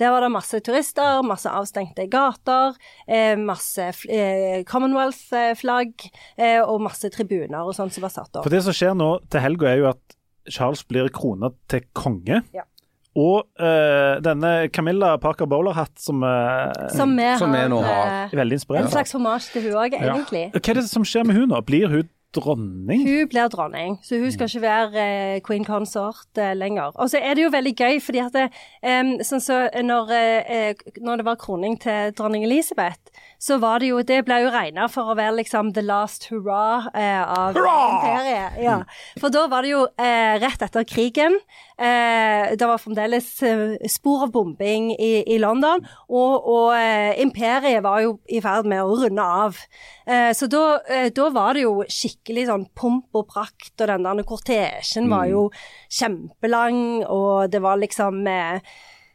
[0.00, 2.74] Der var det masse turister, masse avstengte gater,
[3.06, 8.44] eh, masse eh, Commonwealth-flagg eh, og masse tribuner og sånt som var satt opp.
[8.46, 10.18] For det som skjer nå til helga, er jo at
[10.50, 12.42] Charles blir krona til konge.
[12.54, 12.66] Ja.
[13.14, 18.32] Og eh, denne Camilla Parker Bowlerhatt, som eh, Som vi Som vi har nå har.
[18.34, 20.48] Veldig er veldig en slags hommage til hun òg, egentlig.
[20.56, 21.60] Hva er det som skjer med hun nå?
[21.68, 23.04] Blir hun dronning?
[23.06, 26.92] Hun blir dronning, så hun skal ikke være eh, queen consort eh, lenger.
[26.94, 28.46] Og så er det jo veldig gøy, fordi at det,
[28.82, 33.14] eh, sånn så når, eh, når det var kroning til dronning Elisabeth,
[33.44, 36.88] så var det jo Det ble jo regna for å være liksom the last hurra
[36.96, 38.56] eh, av imperiet.
[38.64, 38.78] Ja.
[39.20, 41.36] For da var det jo eh, rett etter krigen.
[41.76, 47.84] Eh, det var fremdeles eh, spor av bombing i, i London, og, og eh, imperiet
[47.84, 49.60] var jo i ferd med å runde av.
[50.06, 50.64] Eh, så da,
[51.12, 55.46] da var det jo skikkelig sånn pomp og prakt, og den der kortesjen var jo
[55.92, 58.74] kjempelang, og det var liksom eh,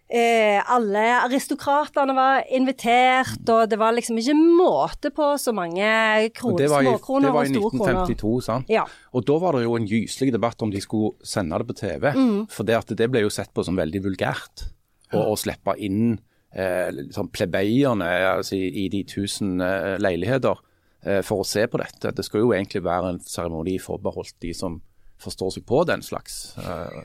[0.09, 6.33] eh, alle aristokratene var invitert, og det var liksom ikke måte på så mange Og
[6.37, 8.73] kron, det var i, småkroner det var i 1952, sant?
[8.73, 8.87] Ja.
[9.13, 12.09] Og da var det jo en gyselig debatt om de skulle sende det på TV.
[12.15, 12.41] Mm.
[12.51, 14.67] For det, det ble jo sett på som veldig vulgært.
[15.09, 16.19] Å å slippe inn
[16.53, 20.59] eh, liksom plebeierne altså, i, i de tusen eh, leiligheter
[21.01, 22.13] eh, for å se på dette.
[22.13, 24.77] Det skal jo egentlig være en seremoni forbeholdt de som
[25.19, 27.01] forstår seg på den slags eh,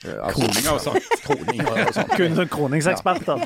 [0.00, 1.08] Kroninger og sånt.
[1.26, 2.12] Kroninger og sånt.
[2.16, 3.42] Kun sånn kroningseksperter.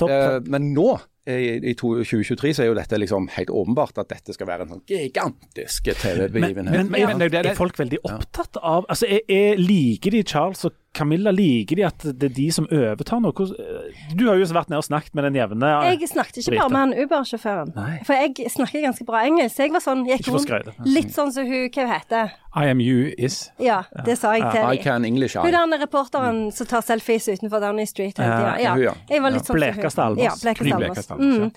[0.00, 0.10] Topp.
[0.10, 0.88] Eh, men nå,
[1.26, 4.66] i, i to- 2023, så er jo dette liksom helt åpenbart at dette skal være
[4.66, 6.70] en sånn gigantisk TV-begivenhet.
[6.72, 9.56] Men, men, Men- men det er det- er folk veldig opptatt av altså, er, er,
[9.56, 13.32] Liker de Charles og Camilla, liker de at det er de som overtar nå?
[14.14, 16.78] Du har jo vært nede og snakket med den jevne Jeg snakket ikke bare med
[16.78, 17.72] han Uber-sjåføren.
[18.06, 19.58] For jeg snakker ganske bra engelsk.
[19.58, 23.50] Jeg var sånn, gikk rundt litt sånn som hun Hva heter I am you is.
[23.58, 25.40] Ja, det sa jeg til I can English, I.
[25.42, 28.78] Hun der reporteren som tar selfies utenfor Downing Street hele tida.
[28.78, 30.22] Ja, jeg var litt sånn Blekeste Alvors.
[30.22, 31.08] Ja, blekeste Alvors.
[31.20, 31.50] Mm.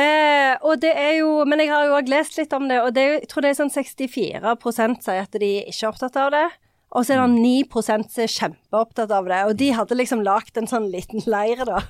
[0.00, 2.92] Eh, og det er jo Men jeg har jo òg lest litt om det, og
[2.96, 6.46] det jeg tror det er sånn 64% sier at de ikke er opptatt av det.
[6.94, 9.40] Og så er det 9 som er kjempeopptatt av det.
[9.48, 11.80] Og de hadde liksom lagd en sånn liten leir da,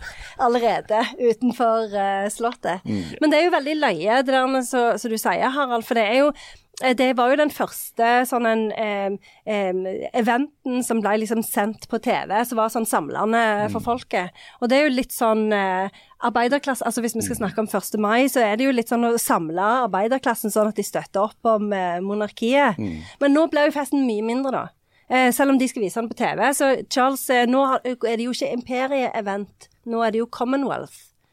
[0.40, 2.84] allerede utenfor uh, Slottet.
[2.88, 3.20] Mm.
[3.20, 5.84] Men det er jo veldig løye, det der med som du sier, Harald.
[5.84, 6.30] For det er jo
[6.98, 9.14] det var jo den første sånn en eh,
[9.46, 13.84] eh, eventen som ble liksom sendt på TV, som var sånn samlende for mm.
[13.86, 14.42] folket.
[14.58, 17.98] Og det er jo litt sånn eh, arbeiderklasse Altså hvis vi skal snakke om 1.
[18.02, 21.54] mai, så er det jo litt sånn å samle arbeiderklassen sånn at de støtter opp
[21.54, 22.80] om eh, monarkiet.
[22.80, 23.04] Mm.
[23.22, 24.66] Men nå ble jo festen mye mindre, da.
[25.14, 26.46] Eh, selv om de skal vise den på TV.
[26.56, 30.30] Så Charles, eh, nå er det jo ikke Imperie-event, nå er det jo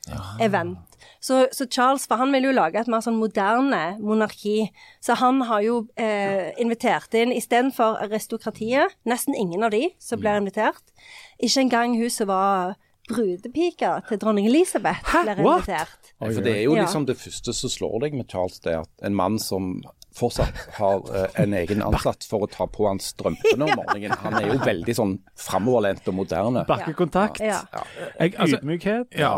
[0.08, 0.78] Commonwealth-event.
[1.20, 4.72] Så, så, Charles, for han vil jo lage et mer sånn moderne monarki.
[5.04, 10.42] Så han har jo eh, invitert inn istedenfor aristokratiet, nesten ingen av de som blir
[10.42, 10.82] invitert.
[11.38, 12.76] Ikke engang hun som var
[13.12, 16.14] brudepike til dronning Elisabeth blir invitert.
[16.18, 16.36] What?
[16.36, 19.18] For det er jo liksom det første som slår deg med Charles, det at en
[19.18, 19.82] mann som
[20.16, 24.16] fortsatt har uh, en egen ansatt for å ta på hans strømpene om morgenen.
[24.24, 26.66] Han er jo veldig sånn framoverlent og moderne.
[26.70, 27.42] Bakkekontakt.
[27.44, 27.62] Ja.
[27.74, 27.84] Ja.
[28.20, 29.18] Jeg, altså, Ydmykhet.
[29.18, 29.32] Ja.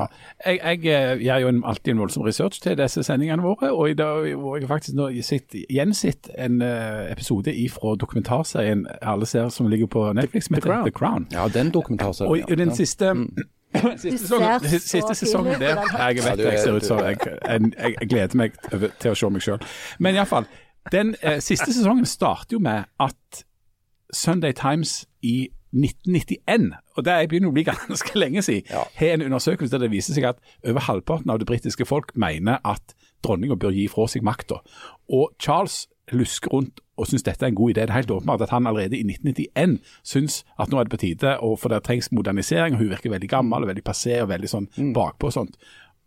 [0.45, 3.93] Jeg, jeg, jeg, eh, gjør jo alltid en voldsom research til disse sendingene våre, og
[3.93, 9.49] i dag har jeg faktisk nå sitt, gjensett en uh, episode fra dokumentarserien alle ser
[9.53, 11.27] som ligger på Netflix, som heter The Crown.
[11.31, 12.43] Ja, den dokumentarserien.
[12.43, 13.29] Og, og den siste mm.
[13.73, 18.37] Siste, sesongen, siste sesongen der Jeg vet jeg ser ut som jeg, jeg, jeg, gleder
[18.37, 18.59] meg
[19.01, 19.65] til å se meg sjøl.
[19.99, 20.47] Men iallfall.
[20.91, 23.43] Den eh, siste sesongen starter jo med at
[24.13, 28.83] Sunday Times i 1991, og det begynner å bli ganske lenge siden, ja.
[28.99, 32.61] har en undersøkelse der det viser seg at over halvparten av det britiske folk mener
[32.67, 32.93] at
[33.25, 34.59] dronninga bør gi fra seg makta.
[35.09, 37.85] Og Charles lusker rundt og syns dette er en god idé.
[37.87, 41.01] Det er helt åpenbart at han allerede i 1991 syns at nå er det på
[41.01, 42.75] tide, og for det trengs modernisering.
[42.75, 44.91] og Hun virker veldig gammel og veldig passé og veldig sånn mm.
[44.93, 45.57] bakpå og sånt.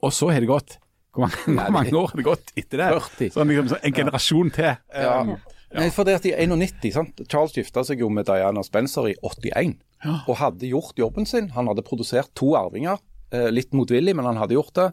[0.05, 0.79] Og så har det gått
[1.17, 2.89] hvor mange, mange, år har det gått etter det?
[2.93, 3.31] 40.
[3.35, 4.75] Sånn, liksom, en generasjon til.
[4.93, 5.15] Ja.
[5.25, 5.37] Um,
[5.73, 5.81] ja.
[5.81, 7.23] Nei, for det at i 91, sant?
[7.27, 10.19] Charles gifta seg jo med Diana Spencer i 81, ja.
[10.29, 11.51] og hadde gjort jobben sin.
[11.57, 13.01] Han hadde produsert to arvinger,
[13.35, 14.87] eh, litt motvillig, men han hadde gjort det.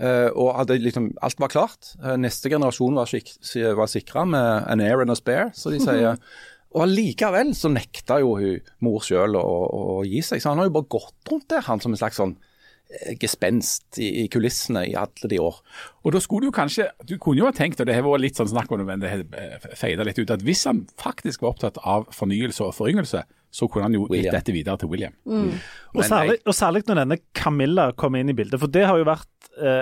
[0.00, 1.90] Uh, og hadde liksom, alt var klart.
[2.00, 3.34] Uh, neste generasjon var, sik
[3.76, 6.16] var sikra med an air and a spare, så de sier.
[6.74, 10.40] og allikevel så nekta jo hun mor sjøl å, å, gi seg.
[10.40, 13.98] Så han har jo bare gått rundt der, han som en slags sånn eh, gespenst
[14.00, 15.58] i, i, kulissene i alle de år.
[16.06, 18.40] Og da skulle Du kanskje, du kunne jo ha tenkt, og det har vært litt
[18.40, 21.56] sånn snakk om det, men det har feida litt ut, at hvis han faktisk var
[21.56, 25.14] opptatt av fornyelse og foryngelse, så kunne han jo gitt dette videre til William.
[25.26, 25.56] Mm.
[25.96, 29.08] Og, særlig, og, særlig, når denne Camilla kom inn i bildet, for det har jo
[29.08, 29.39] vært eh,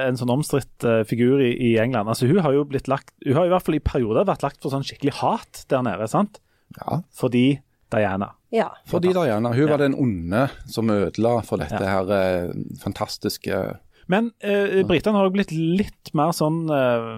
[0.09, 2.11] en sånn omstridt eh, figur i, i, England.
[2.11, 4.61] Altså Hun har jo blitt lagt, hun har i hvert fall i perioder vært lagt
[4.63, 6.41] for sånn skikkelig hat der nede, sant?
[6.79, 7.01] Ja.
[7.17, 7.47] Fordi
[7.93, 8.33] Diana.
[8.55, 8.69] Ja.
[8.89, 9.53] Fordi Diana.
[9.57, 11.99] Hun var den onde som ødela for dette ja.
[11.99, 13.61] her eh, fantastiske
[14.09, 17.15] Men eh, britene har jo blitt litt mer sånn eh,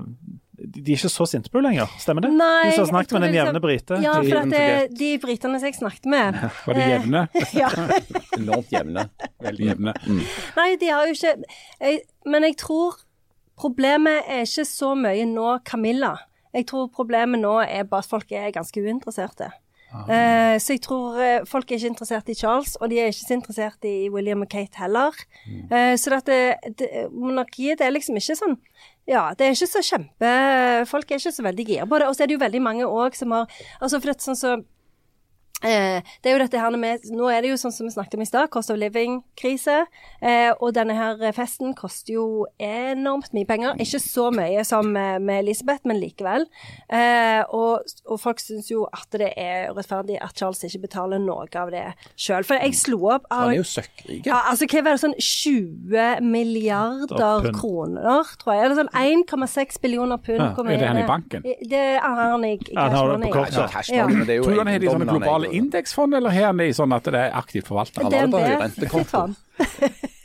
[0.61, 2.31] de er ikke så sinte på henne lenger, stemmer det?
[2.37, 4.01] Nei, du har snakket med den jevne brite?
[4.05, 4.65] Ja, for det,
[4.99, 7.23] de britene som jeg snakket med Var de jevne?
[7.63, 7.71] ja.
[8.41, 9.07] Enormt jevne.
[9.41, 9.95] Veldig jevne.
[10.05, 10.21] Mm.
[10.59, 13.01] Nei, de har jo ikke jeg, Men jeg tror
[13.61, 16.15] problemet er ikke så mye nå Camilla.
[16.53, 19.53] Jeg tror problemet nå er bare at folk er ganske uinteresserte.
[19.91, 23.27] Uh, så jeg tror uh, folk er ikke interessert i Charles, og de er ikke
[23.27, 25.17] så interessert i William og Kate heller.
[25.47, 25.65] Mm.
[25.67, 26.37] Uh, så dette,
[26.79, 28.55] det, monarkiet det er liksom ikke sånn
[29.11, 30.35] Ja, det er ikke så kjempe
[30.87, 32.07] Folk er ikke så veldig gira på det.
[32.07, 34.53] Og så er det jo veldig mange òg som har Altså for det sånn så
[35.63, 38.25] det er jo dette her med, Nå er det jo sånn som vi snakket om
[38.25, 39.83] i stad, cost of living-krise.
[40.21, 42.27] Eh, og denne her festen koster jo
[42.61, 43.77] enormt mye penger.
[43.83, 46.47] Ikke så mye som med Elisabeth, men likevel.
[46.89, 51.47] Eh, og, og, folk syns jo at det er urettferdig at Charles ikke betaler noe
[51.61, 51.85] av det
[52.21, 52.45] sjøl.
[52.47, 54.25] For jeg slo opp Han er jo søkkrik.
[54.29, 58.67] Ja, altså hva var det sånn 20 milliarder kroner, tror jeg.
[58.67, 60.41] Eller sånn 1,6 billioner pund.
[60.41, 61.45] Ja, er det han i banken?
[61.45, 63.31] Det har han i cashmoney.
[63.91, 66.71] Ja, det er jo Tror han har de sånne globale indeksfond, eller har han det
[66.77, 68.07] sånn at det er aktivt forvalta?
[68.11, 68.39] DNB
[68.77, 69.37] sitt fond.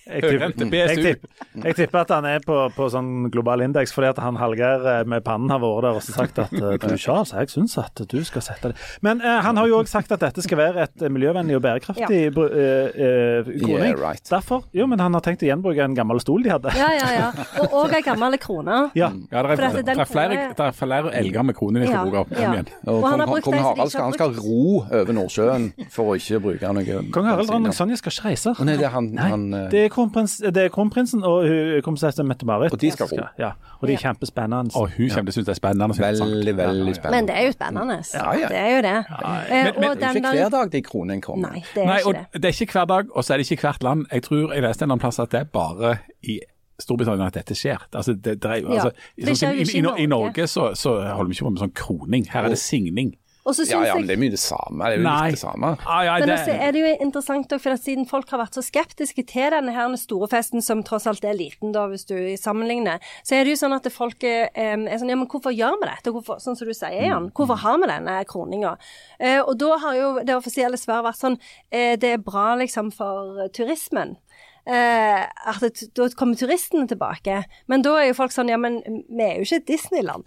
[0.06, 4.12] Jeg, tipper, jeg, tipper, jeg tipper at han er på, på sånn global indeks fordi
[4.12, 7.34] at han Hallgeir eh, med pannen har vært der og sagt at eh, du Charles,
[7.34, 10.22] jeg syns at du skal sette det Men eh, han har jo òg sagt at
[10.22, 13.96] dette skal være et eh, miljøvennlig og bærekraftig br- eh, eh, kroning.
[13.96, 14.24] Yeah, right.
[14.30, 16.74] Derfor, jo, men han har tenkt å gjenbruke en gammel stol de hadde.
[16.78, 17.32] Ja, ja, ja.
[17.64, 18.84] Og, òg ei gammel krone.
[18.96, 19.10] Ja.
[19.32, 22.06] Ja, det er, For det er, flere, det er flere elger med kroner de skal
[22.08, 22.52] bruke opp ja.
[22.54, 22.70] igjen.
[22.86, 26.72] Og Og han kong, Harald skal, han skal ro over Nordsjøen for å ikke bruke
[26.78, 28.54] noe Kong Harald dronning Sonja skal ikke reise.
[28.66, 31.48] Nei, det er han, Nei, han det er, kronprins, det er kronprinsen og
[31.86, 32.74] kronprinsesse Mette-Marit.
[32.76, 33.26] Og de skal ro.
[33.40, 34.76] Ja, og de er kjempespennende.
[34.76, 35.98] Og hun kommer til å synes det er spennende.
[36.00, 37.16] Veldig, veldig spennende.
[37.18, 37.98] Men det er jo spennende.
[38.14, 38.50] Ja, ja.
[38.52, 38.96] Det er jo det.
[38.96, 41.50] Eh, Men- men- og Det er ikke hver dag de kronene kommer.
[41.52, 42.42] Nei, det er Nei, ikke det.
[42.42, 44.06] det er ikke hver dag, og så er det ikke hvert land.
[44.12, 46.40] Jeg tror jeg leste en eller annen plass at det er bare i
[46.80, 47.78] Storbritannia at dette skjer.
[47.96, 50.08] Altså, det, det er Ja, altså, det sånn skjer i, i, i.
[50.12, 52.26] Norge så, så holder vi ikke på med sånn kroning.
[52.30, 53.14] Her er det signing.
[53.46, 54.88] Og så Ja, ja, men det er mye det samme.
[54.90, 55.26] Det er jo Nei.
[55.30, 55.70] litt det samme.
[55.86, 58.42] Ah, ja, Men det, også er det jo interessant også, for at siden folk har
[58.42, 62.08] vært så skeptiske til denne her store festen, som tross alt er liten da, hvis
[62.10, 65.54] du sammenligner, så er det jo sånn at folk er, er sånn, ja, men hvorfor
[65.54, 66.14] gjør vi dette?
[66.16, 68.76] Hvorfor, sånn som du sier, Jan, hvorfor har vi denne kroninga?
[69.20, 71.38] Eh, og da har jo det offisielle svaret vært sånn,
[71.70, 74.18] eh, det er bra liksom for turismen.
[74.66, 77.44] Eh, at det, da kommer turistene tilbake.
[77.70, 80.26] Men da er jo folk sånn, ja, men vi er jo ikke Disneyland.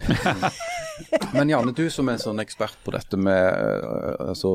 [1.35, 4.51] Men Janne, du som er en sånn ekspert på dette med eh, altså,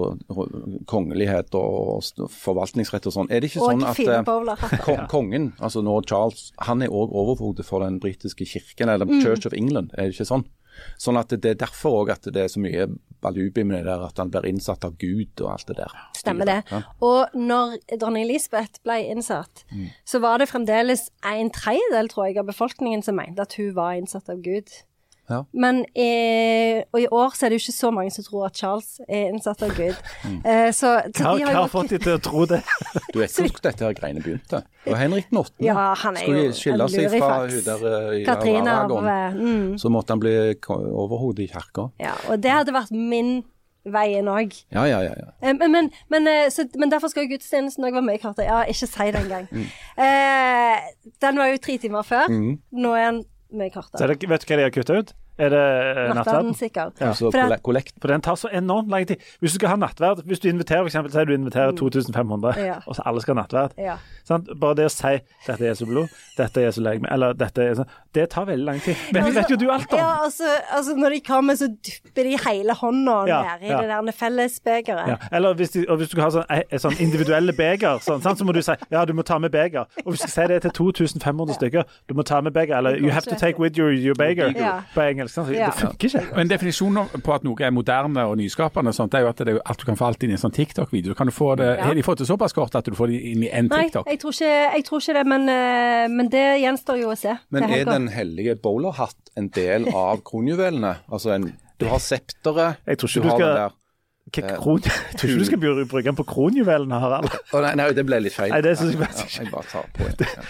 [0.91, 6.51] kongelighet og forvaltningsrett og sånn, er det ikke sånn at eh, kongen, altså nå Charles,
[6.69, 9.21] han er òg overhode for den britiske kirken, eller Mm.
[9.21, 10.47] Church of England, er det ikke sånn?
[10.99, 12.87] Sånn at det er derfor òg at det er så mye
[13.25, 15.93] balubi med det der at han blir innsatt av Gud og alt det der.
[16.17, 16.59] Stemmer det.
[16.71, 16.83] Ja.
[17.01, 19.89] Og når dronning Elisabeth ble innsatt, Mm.
[20.05, 23.95] så var det fremdeles en tredjedel, tror jeg, av befolkningen som mente at hun var
[23.97, 24.69] innsatt av Gud.
[25.31, 25.39] Ja.
[25.53, 28.59] Men eh, og i år så er det jo ikke så mange som tror at
[28.61, 29.95] Charles er innsatt av Gud.
[30.25, 30.39] Mm.
[30.49, 32.63] Eh, så, så Hva, har har fått de til å tro det?
[33.13, 34.63] Du vet hvor dette her greiene begynte?
[34.85, 35.53] Det var Henrik den 8.
[35.67, 39.09] Ja, han er Skulle skille seg fra hun der eh, i Katrine Aragon.
[39.11, 39.35] Arve.
[39.37, 40.33] Mm, Så måtte han bli
[40.71, 41.91] overhode i kirka.
[42.01, 43.43] ja, og det hadde vært min
[43.85, 44.55] veien òg.
[44.73, 45.13] Ja, ja, ja.
[45.21, 45.29] ja.
[45.45, 48.23] Eh, Men, men, men, eh, så, men derfor skal jo gudstjenesten òg være med i
[48.23, 48.47] kartet.
[48.49, 49.45] Ja, ikke si det engang.
[49.53, 49.67] Mm.
[50.01, 52.33] Eh, den var jo tre timer før.
[52.73, 53.99] Nå er den med kartet.
[54.01, 55.15] Så det, vet du hva de har kutta ut?
[55.39, 56.55] Er det eh, Nattverden, nattverden?
[56.55, 57.01] sikkert.
[57.01, 57.93] Altså For det- kollekt.
[58.01, 59.17] For den tar så enormt lang tid.
[59.41, 62.65] Hvis du skal ha nattverd, hvis du inviterer for eksempel, sier du inviterer 2500, Mm.
[62.65, 62.75] Ja.
[62.87, 63.71] og så alle skal ha nattverd.
[63.79, 63.97] Ja.
[64.25, 64.47] Sant?
[64.61, 67.75] Bare det å si 'dette er Jesu blod', 'dette er Jesu legeme', eller 'dette er
[67.75, 68.97] sånn', det tar veldig lang tid.
[69.13, 69.99] Men det vet jo du alt om.
[69.99, 73.81] Ja, altså, altså når de kommer, så dupper de hele hånda Ja, ned i ja.
[73.81, 75.09] det der fellesbegeret.
[75.09, 75.17] Ja.
[75.33, 78.39] Eller hvis, de, og hvis du skal ha sånn, eh, sånn individuelle beger, sånn, sant,
[78.39, 79.87] så må du si ja, du må ta med beger.
[80.07, 82.97] Og hvis du skal si det til 2500 stykker, du må ta med beger, eller
[82.97, 84.81] you have to take with your, your beger Ja.
[84.95, 85.35] på engelsk.
[85.35, 85.51] Sant?
[85.57, 85.71] Ja.
[85.71, 86.37] Det funker ikke.
[86.37, 89.61] Men definisjonen på at noe er moderne og nyskapende, sånt, er jo at det er
[89.65, 91.15] at du kan få alt inn i en sånn TikTok-video.
[91.19, 91.85] Kan du få det, Ja.
[91.89, 94.07] Har de fått det såpass kort at du får det inn i én Nei, TikTok?
[94.11, 97.37] jeg tror, ikke, jeg tror ikke det, men, eh, men det gjenstår jo å se.
[97.51, 97.85] Men er.
[97.85, 100.97] Den hellige bowlerhatt en del av kronjuvelene?
[101.11, 103.81] Altså en, du har septeret, Jeg tror ikke du du har skal- det der
[104.59, 107.29] kron, jeg tror ikke du skal bruke den på kronjuvelene, Harald.
[107.53, 108.51] Oh, nei, nei, det ble litt feil.
[108.51, 110.15] Nei, det synes jeg ja, jeg bare tar på en.
[110.19, 110.43] Ja.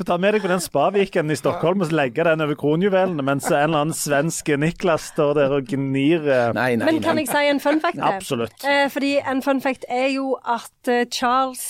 [0.00, 3.20] Få ta med deg på den spaviken i Stockholm og så legge den over kronjuvelene,
[3.26, 7.18] mens en eller annen svensk Niklas står der og gnir eh, Nei, nei, Men kan
[7.18, 7.26] nei.
[7.26, 8.00] jeg si en fun fact?
[8.14, 8.64] Absolutt.
[8.64, 11.66] Eh, fordi en fun fact er jo at eh, Charles,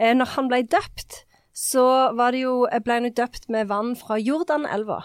[0.00, 1.18] eh, når han ble døpt,
[1.52, 1.84] så
[2.16, 2.54] var det jo,
[2.86, 5.02] ble han jo døpt med vann fra Jordanelva.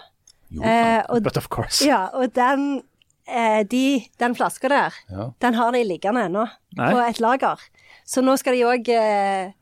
[0.56, 1.84] Eh, og, But of course.
[1.84, 2.80] ja, og den,
[3.28, 3.84] eh, de,
[4.16, 5.28] den flaska der, Ja.
[5.44, 6.48] den har de liggende ennå
[6.80, 7.60] på et lager.
[8.08, 9.52] Så nå skal de òg eh,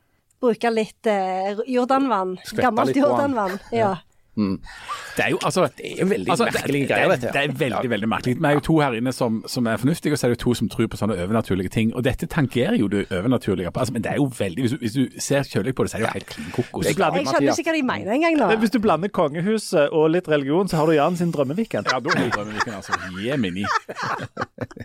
[0.41, 2.37] bruke litt eh, jordanvann.
[2.43, 3.59] Skvette Gammelt litt jordanvann.
[3.71, 3.97] Ja.
[4.35, 7.57] Det er jo altså Det er veldig altså, merkelige det, greier, dette det det er
[7.59, 8.35] veldig, veldig merkelig.
[8.39, 10.43] Vi er jo to her inne som, som er fornuftige, og så er det jo
[10.43, 11.91] to som tror på sånne overnaturlige ting.
[11.95, 13.71] Og dette tangerer jo det overnaturlige.
[13.75, 15.97] Altså, men det er jo veldig Hvis du, hvis du ser kjølig på det, så
[15.97, 16.85] er det jo helt klin kokos.
[16.85, 18.49] Jeg er Jeg skjønner ikke hva de mener engang nå.
[18.63, 21.91] Hvis du blander kongehuset og litt religion, så har du Jan sin drømmeviken.
[21.91, 22.95] Ja, da er det drømmeviken, altså.
[23.25, 23.65] Jemini.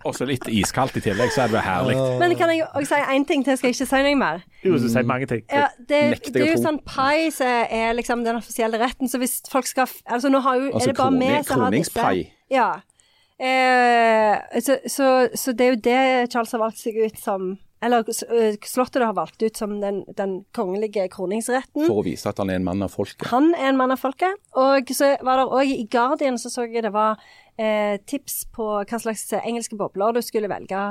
[0.03, 1.97] Og så litt iskaldt i tillegg, så er det herlig.
[2.19, 4.45] Men kan jeg også si én ting til, skal jeg ikke si noe mer?
[4.67, 5.43] Jo, du sier mange ting.
[5.53, 6.03] Ja, det,
[6.35, 9.89] det er jo sånn pai som er liksom den offisielle retten, så hvis folk skal
[10.05, 12.11] Altså nå har jo, Altså er det bare vi som har disse.
[12.53, 12.69] Ja.
[13.39, 17.51] Eh, så, så, så det er jo det Charles har valgt seg ut som
[17.85, 21.85] Eller eh, Slottet har valgt ut som den, den kongelige kroningsretten.
[21.85, 23.29] For å vise at han er en mann av folket.
[23.29, 24.41] Han er en mann av folket.
[24.57, 27.21] Og så var det òg i Guardian så så jeg det var
[27.61, 30.87] eh, tips på hva slags engelske bobler du skulle velge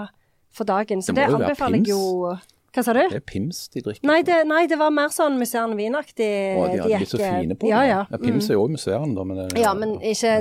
[0.55, 1.01] for dagen.
[1.01, 2.35] Så Det det, anbefaler jeg jo
[2.75, 2.99] Hva sa du?
[3.07, 4.03] Det er pims de drikker.
[4.07, 6.29] Nei det, nei, det var mer sånn Museerne Wien-aktig.
[6.59, 7.73] Å, de er blitt så eh, fine på det.
[7.87, 8.01] Ja.
[8.11, 9.23] ja Pims er jo museene, da.
[9.23, 10.33] Men, det- ja, men ikke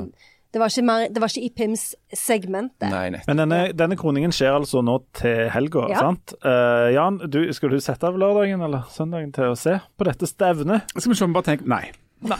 [0.54, 2.86] Det var ikke, mer, det var ikke i Pims-segmentet.
[2.90, 3.26] Nei, nettopp.
[3.30, 5.98] Men denne, denne kroningen skjer altså nå til helga, Ja.
[6.06, 6.34] sant?
[6.46, 10.26] Uh, Jan, du, skal du sette av lørdagen eller søndagen til å se på dette
[10.30, 10.86] stevnet?
[10.94, 11.90] Skal vi se om vi bare tenker Nei.
[12.22, 12.38] Nei.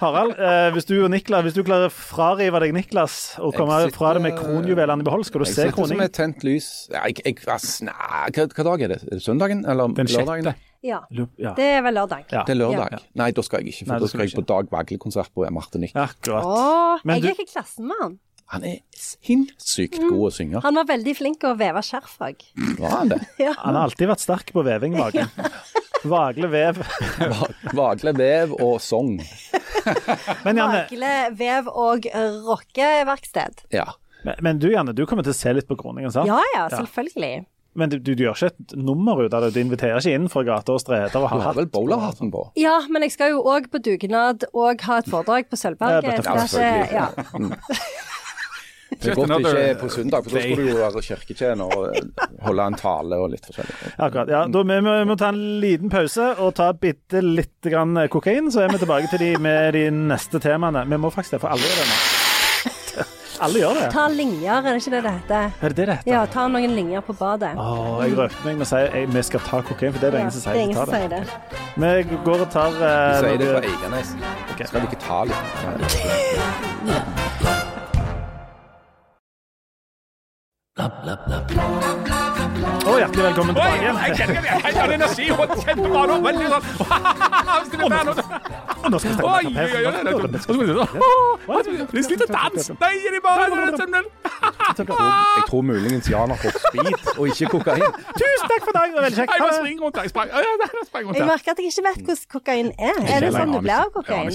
[0.00, 3.78] Harald, eh, hvis du og Niklas, hvis du klarer å frarive deg Niklas og komme
[3.84, 6.02] sitter- fra det med kronjuvelene i behold, skal du Jeg se sitter som kroning?
[6.04, 6.88] et tent lys.
[6.92, 7.92] Ja, Jeg, jeg, ass, nei,
[8.30, 9.02] hva, hva dag er det?
[9.04, 10.44] Er det søndagen eller Den lørdagen?
[10.44, 10.54] sjette.
[10.82, 11.00] Ja.
[11.10, 11.54] Ja.
[11.56, 12.24] Det er vel lørdag.
[12.30, 12.44] Ja.
[12.44, 12.92] Det er lørdag.
[12.92, 12.98] Ja.
[13.14, 14.42] Nei, da skal jeg ikke, for Nei, da skal skal jeg ikke.
[14.42, 16.44] på Dag Vagle-konsert på Marte Akkurat.
[16.44, 18.18] Åh, Men jeg du- gikk i klassen med han.
[18.48, 20.60] Han er sinnssykt god å synge.
[20.62, 22.44] Han var veldig flink til å veve skjerf òg.
[22.78, 23.20] Var han det?
[23.42, 23.54] Ja.
[23.58, 25.26] Han har alltid vært sterk på veving, Vagle.
[26.10, 26.80] Vagle vev.
[27.78, 29.16] Vagle vev og sang.
[30.46, 32.06] Vagle vev- og
[32.46, 33.66] rockeverksted.
[33.74, 33.88] Ja.
[34.26, 36.30] men, men du Janne, du kommer til å se litt på Groningen, sant?
[36.30, 37.44] Ja ja, selvfølgelig.
[37.76, 39.50] Men du, du, du gjør ikke et nummer ut av det?
[39.52, 42.46] Du inviterer ikke inn fra gater og streter og Du har har vel bowlerhatten på?
[42.56, 46.08] Ja, men jeg skal jo òg på dugnad og ha et foredrag på Sølvberget.
[46.08, 46.88] Ja, for at, selvfølgelig.
[46.96, 47.06] ja.
[49.00, 51.64] Det er godt det ikke er på søndag, for da skulle du jo være kirketjener
[51.76, 51.80] og
[52.46, 53.92] holde en tale og litt forskjellig.
[53.98, 54.28] Akkurat.
[54.32, 54.44] ja.
[54.50, 58.50] Da, vi, må, vi må ta en liten pause og ta bitte lite grann kokain,
[58.50, 60.86] så er vi tilbake til de med de neste temaene.
[60.90, 61.98] Vi må faktisk det, for alle gjør det nå.
[63.44, 63.88] Alle gjør det.
[63.92, 65.50] Ta linjer, er det ikke det det heter?
[65.60, 66.08] Er det det det heter?
[66.08, 67.50] Ja, ta noen linjer på badet.
[67.60, 70.16] Åh, jeg røpte meg med å si at vi skal ta kokain, for det er
[70.16, 70.64] det Ja, ingen som er sier.
[70.64, 71.00] ingen som det.
[71.12, 71.20] det.
[71.84, 74.08] Vi går og tar Du eh, sier det på Eiganes.
[74.54, 74.66] Okay.
[74.72, 75.44] Skal vi ikke ta litt?
[82.86, 83.78] Å, hjertelig velkommen tilbake.
[83.82, 84.50] Jeg kjenner det.
[84.62, 86.18] Jeg har energi og kjempebra nå.
[86.26, 86.62] Veldig sånn
[87.66, 88.12] det er nå.
[89.02, 89.50] Skal vi snakke.
[91.90, 92.68] De sliter dans.
[92.84, 93.42] Nei, er de bare
[94.76, 97.82] Jeg tror muligens Jan har fått speed og ikke kokain.
[98.14, 99.30] Tusen takk for det var veldig kjekt.
[99.34, 100.70] Jeg det.
[101.10, 101.18] rundt.
[101.18, 103.02] Jeg merker at jeg ikke vet hvordan kokain er.
[103.10, 104.30] Er det sånn du blir av kokain?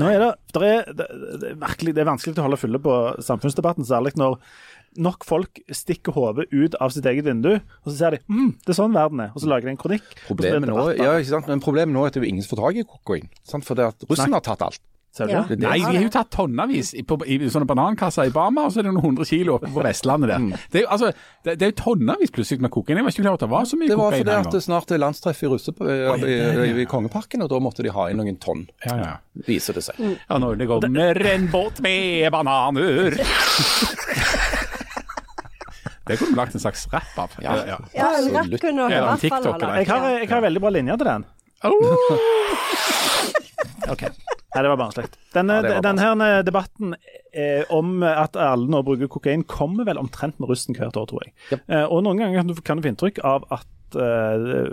[0.00, 0.32] Nå er det,
[0.64, 1.06] er, det,
[1.44, 1.56] det, er
[1.92, 4.40] det er vanskelig å holde fulle på samfunnsdebatten, særlig når
[4.98, 8.74] nok folk stikker hodet ut av sitt eget vindu, og så ser de mm, det
[8.74, 10.08] er sånn verden er, og så lager de en kronikk.
[10.26, 11.46] Problemet nå, ja, ikke sant?
[11.52, 13.28] Men problemet nå er at det er jo ingen som får tak i kokain.
[13.62, 14.82] For det at russen har tatt alt.
[15.10, 15.40] Ser du Ja.
[15.42, 15.56] det?
[15.58, 18.70] Det Nei, de har jo tatt tonnevis i, på, i sånne banankasser i Bama, og
[18.70, 20.44] så er det noen hundre kilo oppe på Vestlandet der.
[20.70, 21.08] Det er jo altså,
[21.42, 23.00] det, det er tonnevis plutselig med kokain.
[23.00, 23.90] Jeg var ikke klar over at det var så mye kokain.
[23.90, 27.42] Det var kokain fordi at det snart er landstreff i, russe, i, i, i Kongeparken,
[27.42, 29.10] og da måtte de ha inn noen tonn, Ja, ja.
[29.50, 29.98] viser det seg.
[29.98, 33.18] Ja, når det kommer en båt med bananer
[36.08, 37.30] Det kunne vi lagt en slags rapp av.
[37.44, 37.56] Ja.
[37.68, 37.76] ja.
[37.94, 39.70] Ja, en rapp kunne du i hvert fall ha holde.
[39.80, 41.26] Jeg har, jeg har veldig bra linje til den.
[43.92, 44.02] OK.
[44.50, 45.04] Nei, det var barnslig.
[45.34, 46.94] Denne, Ja, det var den her debatten
[47.32, 51.26] eh, om at alle nå bruker kokain, kommer vel omtrent med russen hvert år, tror
[51.26, 51.34] jeg.
[51.52, 51.62] Yep.
[51.68, 54.70] Eh, og noen ganger kan du, kan du få inntrykk av at eh,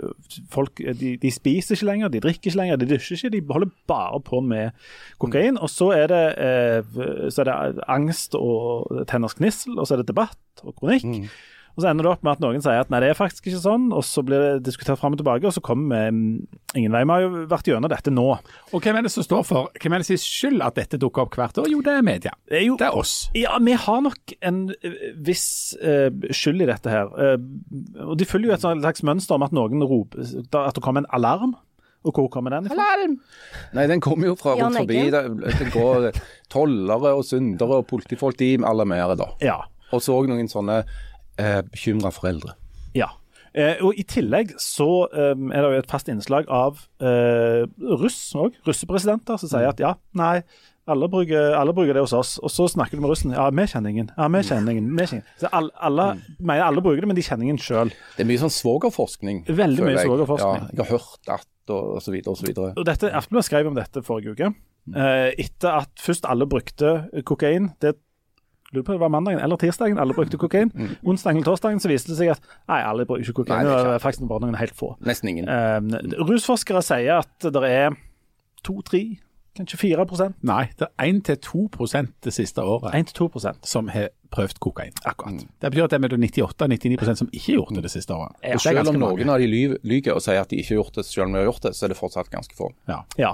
[0.52, 3.32] folk de, de spiser ikke lenger, de drikker ikke lenger, de dusjer ikke.
[3.36, 4.70] De holder bare på med
[5.18, 5.58] kokain.
[5.58, 10.02] Og så er det, uh, så er det angst og tenners gnissel, og så er
[10.02, 11.30] det debatt og kronikk.
[11.78, 13.60] Og så ender det opp med at noen sier at nei, det er faktisk ikke
[13.62, 16.96] sånn, og så blir det diskutert fram og tilbake, og så kommer vi mm, ingen
[16.96, 17.04] vei.
[17.06, 18.24] Vi har jo vært gjennom dette nå.
[18.74, 21.22] Og hvem er det som står for Hvem er det sier skyld at dette dukker
[21.22, 21.68] opp hvert år?
[21.70, 22.34] Jo, det er media.
[22.50, 23.14] Det er jo Det er oss.
[23.38, 24.98] Ja, vi har nok en eh,
[25.30, 25.46] viss
[25.78, 27.14] uh, skyld i dette her.
[27.14, 31.06] Uh, og de følger jo et slags mønster om at noen roper At det kommer
[31.06, 31.54] en alarm.
[32.06, 32.90] Og hvor kommer den ifra?
[33.76, 35.04] Nei, den kommer jo fra rundt forbi.
[35.14, 35.22] Det,
[35.62, 36.10] det går
[36.50, 39.30] tollere og syndere og politifolk, de alarmerer da.
[39.44, 39.60] Ja.
[39.94, 40.82] Og så òg noen sånne
[41.38, 42.56] eh, bekymra foreldre.
[42.94, 43.14] ja.
[43.56, 47.64] Eh, og I tillegg så eh, er det jo et fast innslag av eh,
[47.98, 50.42] russ òg, russepresidenter, som sier at ja, nei,
[50.88, 52.36] alle bruker, alle bruker det hos oss.
[52.44, 53.34] Og så snakker du med russen.
[53.36, 54.12] Ja, vi kjenner ingen.
[54.16, 54.88] Ja, vi kjenner ingen.
[54.96, 55.24] Vi kjenner.
[55.24, 55.40] ingen.
[55.40, 56.06] Så alle, alle
[56.38, 57.92] mener alle bruker det, men de kjenner ingen sjøl.
[58.16, 59.42] Det er mye sånn svogerforskning.
[59.48, 60.68] Veldig mye svogerforskning.
[60.68, 62.72] Ja, jeg har hørt at og, så videre og så videre.
[62.80, 64.52] Og dette, Aftenbladet skrev om dette forrige uke.
[64.96, 66.94] Eh, etter at først alle brukte
[67.28, 67.72] kokain.
[67.82, 67.98] Det
[68.72, 70.72] lurer på om det var mandagen eller tirsdagen alle brukte kokain.
[71.04, 73.62] Onsdagen eller torsdagen så viste det seg at nei, alle bruker ikke kokain.
[73.62, 74.90] Nei, det er det ikke var faktisk bare noen helt få.
[75.08, 75.48] Nesten ingen.
[75.48, 77.96] Uh, rusforskere sier at det er
[78.66, 79.02] to-tre,
[79.58, 80.36] kanskje 4 prosent.
[80.46, 84.92] Nei, det er 1-2% det siste året 1-2% som har prøvd kokain.
[85.08, 85.40] Akkurat.
[85.62, 88.36] Det betyr at det er mellom 98-99% som ikke har gjort det det siste året.
[88.44, 89.24] Ja, Og er selv om om mange.
[89.24, 91.32] noen av de ly- lyver og sier at de ikke har gjort det, selv om
[91.32, 92.68] de har gjort det, så er det fortsatt ganske få.
[92.92, 93.00] Ja.
[93.16, 93.32] Ja.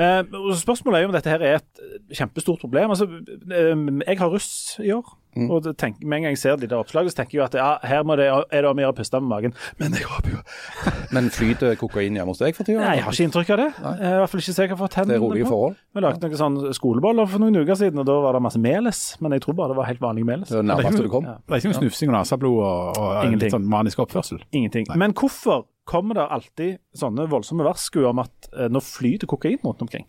[0.00, 0.22] Eh,
[0.56, 1.82] spørsmålet er jo om dette her er et
[2.16, 2.94] kjempestort problem.
[2.94, 5.18] Altså, eh, jeg har russ i år.
[5.32, 7.68] Og tenk, Med en gang jeg ser de der oppslagene, så tenker jeg at ja,
[7.88, 9.54] her må det, er det om å gjøre å puste med magen.
[9.80, 10.40] Men jeg håper jo
[11.16, 12.82] Men flyter kokain hjemme hos deg for tida?
[12.84, 13.68] Nei, jeg har ikke inntrykk av det.
[13.72, 15.80] Jeg er I hvert fall ikke så jeg har fått Det er hendene rolige forhold.
[15.92, 19.02] Vi lagde noen sånn skoleboller for noen uker siden, og da var det masse meles.
[19.24, 20.52] Men jeg tror bare det var helt vanlig meles.
[20.52, 21.28] Det er det du kom.
[21.28, 21.38] Ja.
[21.40, 24.42] Det er ikke noe snufsing og neseblod og, og litt sånn manisk oppførsel.
[24.52, 24.88] Ingenting.
[25.00, 29.82] Men hvorfor kommer det alltid sånne voldsomme varsku om at eh, nå flyter kokain rundt
[29.84, 30.04] omkring?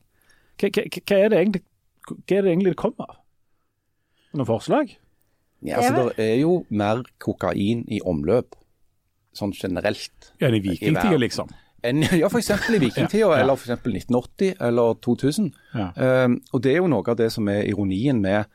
[0.60, 1.64] Hva, hva, hva, er det egentlig,
[2.12, 3.18] hva er det egentlig det kommer av?
[4.34, 4.94] Noen forslag?
[5.64, 8.58] Ja, altså, Det er jo mer kokain i omløp,
[9.36, 10.34] sånn generelt.
[10.44, 11.52] Enn i vikingtida, liksom.
[11.84, 12.52] En, ja, f.eks.
[12.52, 13.44] i vikingtida, ja, ja.
[13.44, 13.78] eller f.eks.
[13.84, 15.54] 1980 eller 2000.
[15.76, 15.88] Ja.
[16.26, 18.46] Um, og Det er jo noe av det som er ironien med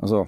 [0.00, 0.26] altså,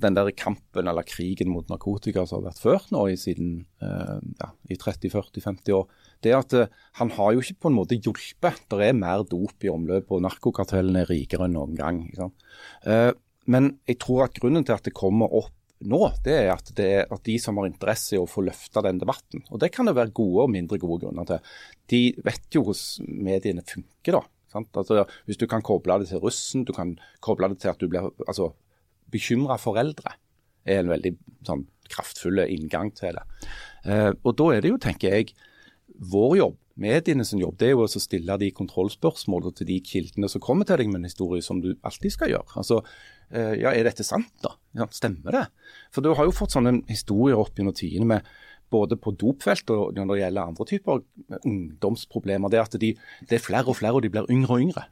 [0.00, 4.20] den der kampen eller krigen mot narkotika som har vært ført nå i siden uh,
[4.40, 5.88] ja, i 30-40-50 år.
[6.24, 6.68] Det at uh,
[7.00, 8.64] Han har jo ikke på en måte hjulpet.
[8.70, 12.04] Det er mer dop i omløp, og narkokartellene er rikere enn noen gang.
[12.86, 13.12] Uh,
[13.50, 16.86] men jeg tror at grunnen til at det kommer opp nå, det er at, det
[16.86, 19.88] er at de som har interesse i å få løfta den debatten, og det kan
[19.88, 21.54] det være gode og mindre gode grunner til,
[21.92, 24.18] de vet jo hvordan mediene funker.
[24.18, 24.22] da.
[24.60, 27.86] Altså, hvis du kan koble det til russen, du kan koble det til at du
[27.88, 28.50] blir altså,
[29.10, 30.16] bekymra foreldre,
[30.68, 31.14] er en veldig
[31.46, 33.24] sånn, kraftfull inngang til det.
[33.82, 35.32] Eh, og Da er det jo, tenker jeg,
[36.12, 40.42] vår jobb, medienes jobb, det er jo å stille de kontrollspørsmålene til de kildene som
[40.42, 42.58] kommer til deg med en historie, som du alltid skal gjøre.
[42.60, 42.80] Altså,
[43.30, 44.56] Eh, ja, er dette sant, da?
[44.74, 45.44] Ja, stemmer det?
[45.94, 48.30] For du har jo fått sånne historier opp gjennom tidene med
[48.70, 51.02] både på dopfelt og når det gjelder andre typer
[51.40, 52.50] ungdomsproblemer.
[52.50, 52.90] Det, er at de,
[53.30, 54.84] det er flere og flere, og de blir yngre og yngre.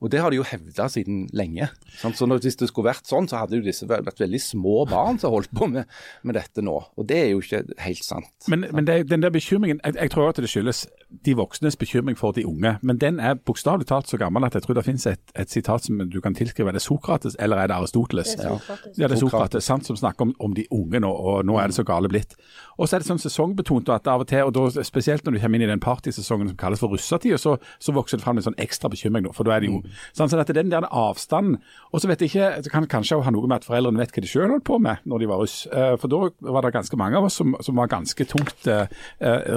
[0.00, 1.68] Og Det har de jo hevda siden lenge.
[2.00, 2.18] Sant?
[2.18, 5.18] Så når, Hvis det skulle vært sånn, så hadde jo disse vært veldig små barn
[5.18, 5.86] som holdt på med,
[6.22, 6.76] med, dette nå.
[6.96, 8.48] Og Det er jo ikke helt sant.
[8.48, 10.86] Men, men det, den der bekymringen, jeg, jeg, tror at det skyldes
[11.24, 12.76] de voksnes bekymring for de unge.
[12.82, 15.86] Men den er bokstavelig talt så gammel at jeg tror det finnes et, et sitat
[15.86, 16.68] som du kan tilskrive.
[16.68, 18.34] Er det Sokrates eller er det Aristoteles?
[18.36, 18.98] Det er Sokrates.
[18.98, 21.70] Ja, det er Sokrates, sant, som snakker om, om, de unge nå, og nå er
[21.70, 22.36] det så gale blitt.
[22.76, 25.40] Og så er det sånn sesongbetont at av og til, og da, spesielt når du
[25.42, 28.44] kommer inn i den partysesongen som kalles for russetida, så, så, vokser det fram en
[28.44, 29.32] sånn ekstra bekymring nå.
[29.36, 29.85] For da er det jo mm.
[30.12, 31.58] Sånn, så det er den der avstanden.
[31.92, 34.24] Og så vet jeg ikke, det kan kanskje ha noe med at foreldrene vet hva
[34.24, 35.58] de selv holdt på med når de var russ.
[35.72, 38.86] Eh, for da var det ganske mange av oss som, som var ganske tungt uh,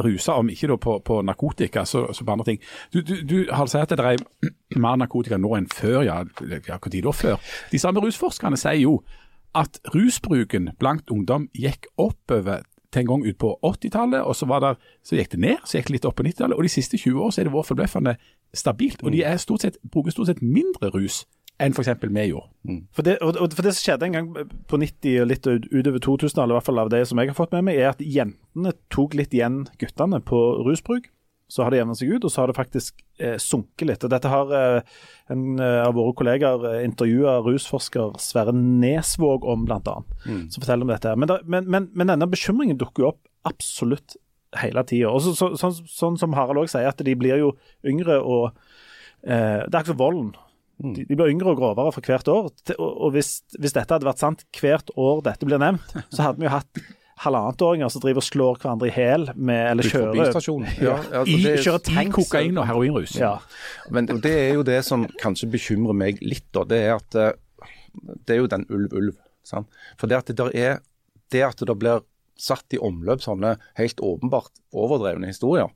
[0.06, 2.62] rusa, om ikke da på, på narkotika, så, så, på andre ting.
[2.94, 6.22] Du, du, du har sagt at det er mer narkotika nå enn før, ja,
[6.68, 7.42] ja når da før?
[7.72, 9.00] De samme rusforskerne sier jo
[9.58, 14.78] at rusbruken blant ungdom gikk oppover til en gang ut på 80-tallet, og så, der,
[15.06, 16.58] så, gikk det ned, så gikk det litt opp på 90-tallet.
[16.58, 18.16] Og de siste 20 år så er det vært forbløffende
[18.54, 19.04] stabilt.
[19.04, 21.24] Og de stort sett, bruker stort sett mindre rus
[21.60, 21.92] enn f.eks.
[22.02, 22.78] vi gjorde.
[22.96, 24.28] For, det, og, for det som skjedde en gang
[24.72, 27.56] på 90- og litt utover 2000-tallet, i hvert fall av det som jeg har fått
[27.58, 31.12] med meg, er at jentene tok litt igjen guttene på rusbruk
[31.50, 34.04] så har det jevna seg ut, og så har det faktisk eh, sunket litt.
[34.06, 34.98] Og Dette har eh,
[35.34, 39.96] en eh, av våre kollegaer eh, intervjua rusforsker Sverre Nesvåg om, bl.a.
[40.28, 40.44] Mm.
[40.54, 41.16] Som forteller om dette.
[41.18, 44.20] Men, men, men, men, denne bekymringen dukker jo opp absolutt
[44.62, 45.16] hele tida.
[45.26, 47.56] Så, så, så, sånn som Harald òg sier, at de blir jo
[47.88, 48.52] yngre og
[49.26, 50.32] eh, Det er ikke som volden.
[50.80, 50.94] Mm.
[50.96, 52.54] De, de, blir yngre og grovere for hvert år.
[52.54, 56.44] Og, og hvis, hvis, dette hadde vært sant hvert år dette blir nevnt, så hadde
[56.44, 56.86] vi jo hatt
[57.20, 62.08] halvannetåringer som driver og slår hverandre i hæl eller kjører ja, altså I, kjører tanks.
[62.08, 63.16] I kokain og heroinrus.
[63.20, 63.34] Ja.
[63.92, 66.64] Men det er jo det som kanskje bekymrer meg litt, da.
[66.70, 67.66] Det er at eh,
[68.26, 69.18] det er jo den ulv-ulv.
[69.98, 70.80] For det at det, er,
[71.34, 72.06] det at det blir
[72.40, 75.72] satt i omløp sånne helt åpenbart overdrevne historier,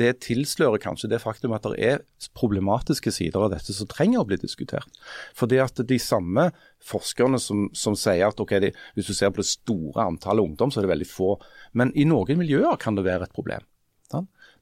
[0.00, 2.04] det tilslører kanskje det faktum at det er
[2.36, 5.00] problematiske sider av dette som trenger å bli diskutert.
[5.36, 6.50] Fordi at de samme
[6.90, 10.72] forskerne som, som sier at okay, de, hvis du ser på det store antallet ungdom,
[10.72, 11.34] så er det veldig få.
[11.76, 13.66] Men i noen miljøer kan det være et problem.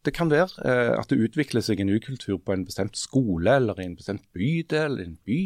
[0.06, 3.80] Det kan være eh, at det utvikler seg en ukultur på en bestemt skole eller
[3.80, 5.40] i en bestemt bydel en by.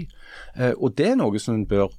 [0.59, 1.95] Eh, og det er noe som en bør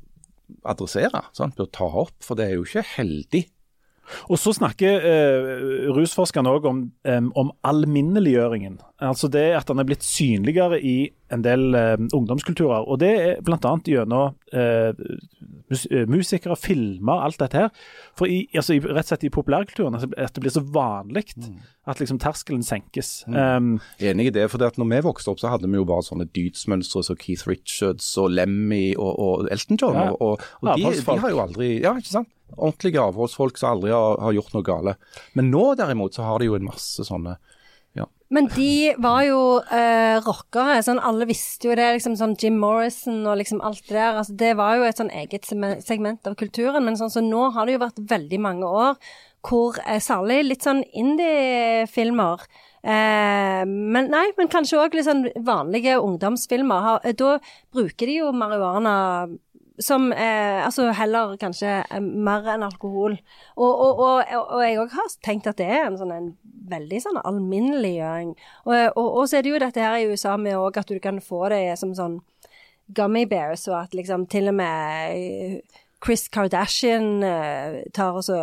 [0.70, 1.58] adressere, sant?
[1.58, 2.16] bør ta opp.
[2.24, 3.48] For det er jo ikke heldig
[4.30, 8.80] og Så snakker eh, rusforskerne òg om, eh, om alminneliggjøringen.
[9.04, 12.86] Altså det at han er blitt synligere i en del eh, ungdomskulturer.
[12.88, 13.58] og Det er bl.a.
[13.90, 14.94] gjennom eh,
[15.72, 17.72] mus eh, musikere, filmer, alt dette her.
[18.18, 21.58] For i, altså, i, rett og slett i populærkulturen at det blir så vanlig mm.
[21.90, 23.24] at liksom terskelen senkes.
[23.28, 23.40] Mm.
[23.40, 24.50] Um, Enig i det.
[24.52, 27.20] for det at når vi vokste opp, så hadde vi jo bare sånne dydsmønstre som
[27.20, 30.00] Keith Richards og Lemmy og, og Elton John.
[30.00, 30.14] Ja.
[30.14, 32.32] Og, og de, de, har jo aldri Ja, ikke sant?
[32.54, 34.96] ordentlige avholdsfolk som aldri har, har, gjort noe gale.
[35.34, 37.38] Men nå derimot så har de jo en masse sånne
[37.98, 38.08] ja.
[38.34, 40.80] Men de var jo eh, rockere.
[40.86, 41.92] sånn Alle visste jo det.
[41.98, 44.18] liksom sånn Jim Morrison og liksom alt det der.
[44.18, 46.84] altså Det var jo et sånn eget segment av kulturen.
[46.86, 48.98] Men sånn så nå har det jo vært veldig mange år
[49.44, 52.46] hvor eh, særlig litt sånn indie-filmer
[52.80, 56.86] eh, men nei, men kanskje òg litt sånn vanlige ungdomsfilmer.
[56.88, 57.34] Har, da
[57.76, 58.96] bruker de jo marihuana
[59.84, 63.18] som eh, Altså heller kanskje eh, mer enn alkohol.
[63.58, 66.32] Og, og, og, og jeg òg har tenkt at det er en, sånn, en
[66.72, 68.34] veldig sånn alminneliggjøring.
[68.66, 71.46] Og, så er det jo dette her i USA med òg at du kan få
[71.54, 72.22] det som sånn
[72.94, 75.62] gummy bears, og at liksom til og med
[76.04, 78.40] Chris Kardashian uh, tar og så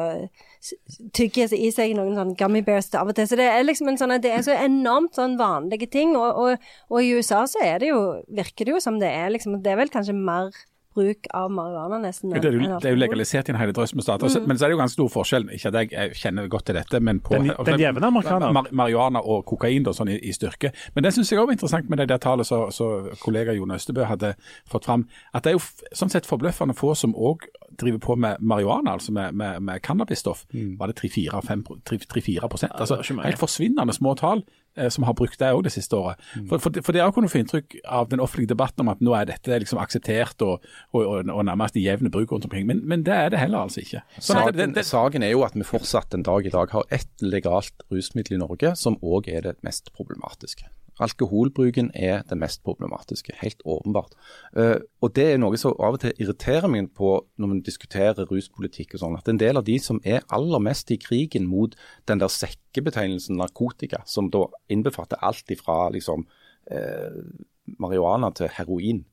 [1.17, 3.29] tygger i seg noen sånn gummy bears av og til.
[3.29, 6.15] Så det er liksom en sånn, det er så enormt sånn vanlige ting.
[6.19, 8.01] Og, og, og, i USA så er det jo,
[8.41, 10.53] virker det jo som det er liksom Det er vel kanskje mer
[11.01, 12.33] bruk av marihuana nesten.
[12.35, 14.49] Det er, jo, det er jo legalisert i en hel drøss med stater, mm.
[14.49, 15.49] men så er det jo ganske stor forskjell.
[15.57, 18.55] Ikke at jeg, kjenner godt til dette, men på den, den jevne amerikaner.
[18.57, 20.73] Mar marihuana og kokain da, sånn i, i styrke.
[20.95, 24.07] Men det syns jeg òg var interessant med det der tallet som kollega Jon Østebø
[24.11, 24.35] hadde
[24.71, 25.07] fått fram.
[25.35, 25.65] At det er jo
[25.97, 27.49] sånn sett forbløffende få som òg
[27.79, 30.45] driver på med marihuana, altså med, med, med cannabisstoff.
[30.53, 30.79] Mm.
[30.79, 34.43] Var det 3-4 Altså helt forsvinnende små tall
[34.77, 36.21] eh, som har brukt det òg det siste året.
[36.37, 36.49] Mm.
[36.49, 39.15] For, for, for det har kunnet få inntrykk av den offentlige debatten om at nå
[39.17, 42.67] er dette liksom akseptert og, og, og, og nærmest i jevne bruk rundt omkring.
[42.67, 44.03] Men, men, det er det heller altså ikke.
[44.19, 47.25] Saken, det, det, saken, er jo at vi fortsatt en dag i dag har ett
[47.25, 50.69] legalt rusmiddel i Norge som òg er det mest problematiske.
[51.01, 54.17] Alkoholbruken er det mest problematiske, helt åpenbart.
[54.57, 58.29] Uh, og Det er noe som av og til irriterer meg på når vi diskuterer
[58.29, 58.95] ruspolitikk.
[58.95, 61.77] og sånn, At en del av de som er aller mest i krigen mot
[62.07, 66.27] den der sekkebetegnelsen narkotika, som da innbefatter alt ifra liksom,
[66.71, 67.23] uh,
[67.79, 69.05] marihuana til heroin,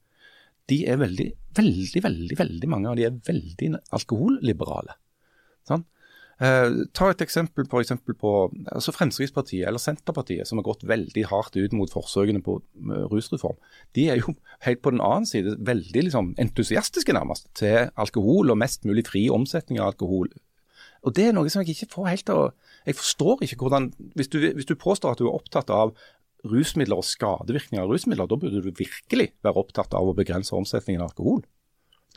[0.68, 4.98] de er veldig, veldig, veldig, veldig mange av de er veldig alkoholliberale.
[5.68, 5.86] Sånn?
[6.38, 8.32] Eh, ta et eksempel på, eksempel på
[8.70, 13.58] altså Fremskrittspartiet eller Senterpartiet, som har gått veldig hardt ut mot forsøkene på uh, rusreform.
[13.98, 14.36] De er jo
[14.68, 19.26] helt på den annen side veldig liksom, entusiastiske nærmest til alkohol og mest mulig fri
[19.34, 20.30] omsetning av alkohol.
[21.02, 22.40] Og Det er noe som jeg ikke får helt av
[22.88, 25.94] Jeg forstår ikke hvordan Hvis du, hvis du påstår at du er opptatt av
[26.48, 31.02] rusmidler og skadevirkninger av rusmidler, da burde du virkelig være opptatt av å begrense omsetningen
[31.02, 31.42] av alkohol.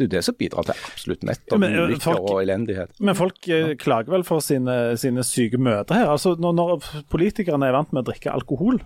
[0.01, 2.95] Det er jo det som bidrar til absolutt nettopp ja, ulykker og elendighet.
[3.05, 3.75] Men folk ja.
[3.81, 6.09] klager vel for sine, sine syke møter her.
[6.15, 8.81] Altså, når, når, politikerne er vant med å drikke alkohol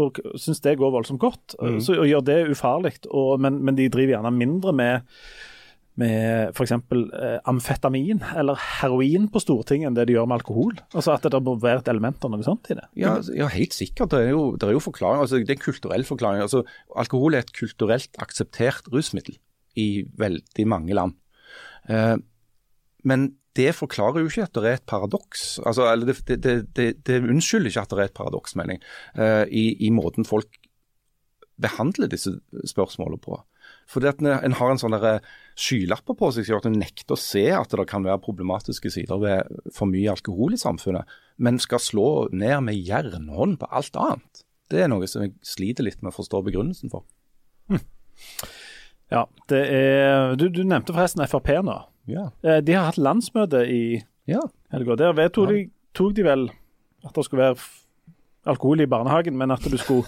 [0.00, 1.76] og syns det går voldsomt godt, mm.
[1.84, 2.98] så gjør det ufarlig.
[3.40, 5.12] Men, men, de driver gjerne mindre med
[5.96, 6.74] med f.eks.
[6.76, 10.74] Eh, amfetamin eller heroin på Stortinget enn det de gjør med alkohol?
[10.92, 12.84] Altså At det må være et element av noe sånt i det?
[13.00, 14.12] Ja, ja helt sikkert.
[14.12, 15.24] Det er jo, det er jo forklaring.
[15.24, 16.44] Altså, det er en kulturell forklaring.
[16.44, 19.38] Altså, alkohol er et kulturelt akseptert rusmiddel
[19.78, 21.16] i veldig mange land.
[21.88, 22.16] Eh,
[23.06, 25.56] men det forklarer jo ikke at det er et paradoks.
[25.64, 28.80] Altså, det, det, det, det, unnskylder ikke at det er et paradoks, mener
[29.16, 30.58] eh, i, i, måten folk
[31.62, 32.34] behandler disse
[32.68, 33.38] spørsmålene på.
[33.90, 34.94] Fordi at En har en sånn
[35.56, 38.90] skylapper på seg som gjør at en nekter å se at det kan være problematiske
[38.92, 41.06] sider ved for mye alkohol i samfunnet,
[41.38, 44.44] men skal slå ned med jernhånd på alt annet.
[44.70, 47.06] Det er noe som jeg sliter litt med å forstå begrunnelsen for.
[47.70, 47.82] Hm.
[49.12, 51.78] Ja, det er Du, du nevnte forresten Frp nå.
[52.10, 52.30] Ja.
[52.42, 53.82] Eh, de har hatt landsmøte i
[54.30, 54.42] ja.
[54.74, 54.96] helga.
[54.98, 56.48] Der vedtok de, tok de vel
[57.06, 57.58] at det skulle være
[58.46, 60.06] alkohol i barnehagen, men at du skulle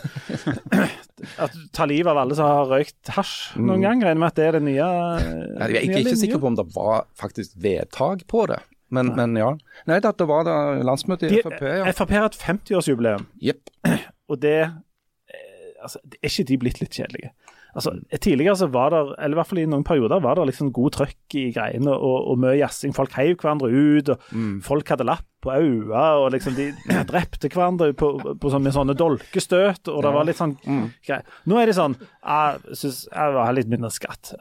[1.42, 3.84] at du ta livet av alle som har røykt hasj noen mm.
[3.86, 4.03] gang.
[4.07, 6.66] Regner med at det er det nye ja, Jeg er ikke sikker på om det
[6.74, 8.61] var faktisk vedtak på det.
[8.94, 9.51] Men, men ja.
[9.88, 11.61] Nei, det, var da landsmøte i Frp.
[11.61, 11.90] Ja.
[11.92, 13.26] Frp har et 50-årsjubileum.
[13.44, 13.74] Yep.
[14.32, 17.34] Og det eh, altså, Er ikke de blitt litt kjedelige?
[17.76, 20.72] Altså, Tidligere så var det, eller i hvert fall i noen perioder, var det liksom
[20.74, 22.94] god trøkk i greiene og, og mye jazzing.
[22.96, 24.54] Folk heiv hverandre ut, og mm.
[24.66, 26.70] folk hadde lapp på øynene, og liksom de
[27.10, 28.10] drepte hverandre på,
[28.40, 30.86] på sånn, med sånne dolkestøt, og det var litt sånn mm.
[31.06, 31.38] greier.
[31.48, 34.32] Nå er det sånn Jeg syns jeg vil ha litt mindre skatt.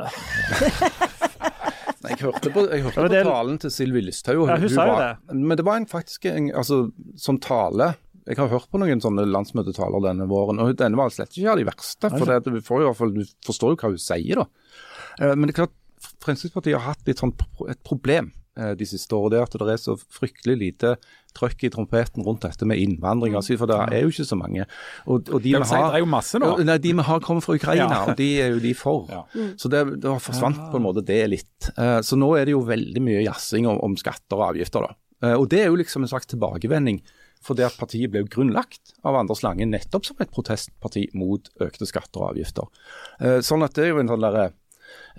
[2.07, 4.49] jeg hørte på, jeg hørte på talen til Sylvi Listhaug.
[4.49, 5.13] Ja.
[5.33, 6.87] Men det var en, faktisk en altså,
[7.19, 7.93] som tale
[8.27, 11.61] jeg har hørt på noen sånne landsmøtetaler denne våren, og denne var slett ikke av
[11.61, 12.11] de verste.
[12.11, 14.73] For det, du, får jo, du forstår jo hva hun sier, da.
[15.21, 15.77] Eh, men det er klart,
[16.21, 17.31] Fremskrittspartiet har hatt litt sånn
[17.71, 19.31] et problem eh, de siste årene.
[19.33, 20.91] Det er at det er så fryktelig lite
[21.37, 23.37] trøkk i trompeten rundt dette med innvandring.
[23.37, 24.67] Altså, for det er jo ikke så mange.
[25.07, 26.51] Og, og de, vi har, det er jo masse nå.
[26.67, 28.03] Nei, de vi har kommet fra Ukraina, ja.
[28.03, 29.07] og de er jo de for.
[29.13, 29.23] Ja.
[29.61, 31.71] Så det, det har forsvant på en måte det litt.
[31.73, 34.89] Eh, så nå er det jo veldig mye jazzing om, om skatter og avgifter.
[34.89, 35.33] da.
[35.33, 36.99] Og det er jo liksom en slags tilbakevending
[37.45, 42.23] fordi at partiet ble grunnlagt av Anders Lange nettopp som et protestparti mot økte skatter
[42.23, 42.71] og avgifter.
[43.19, 44.47] Eh, sånn at det er jo en sånn derre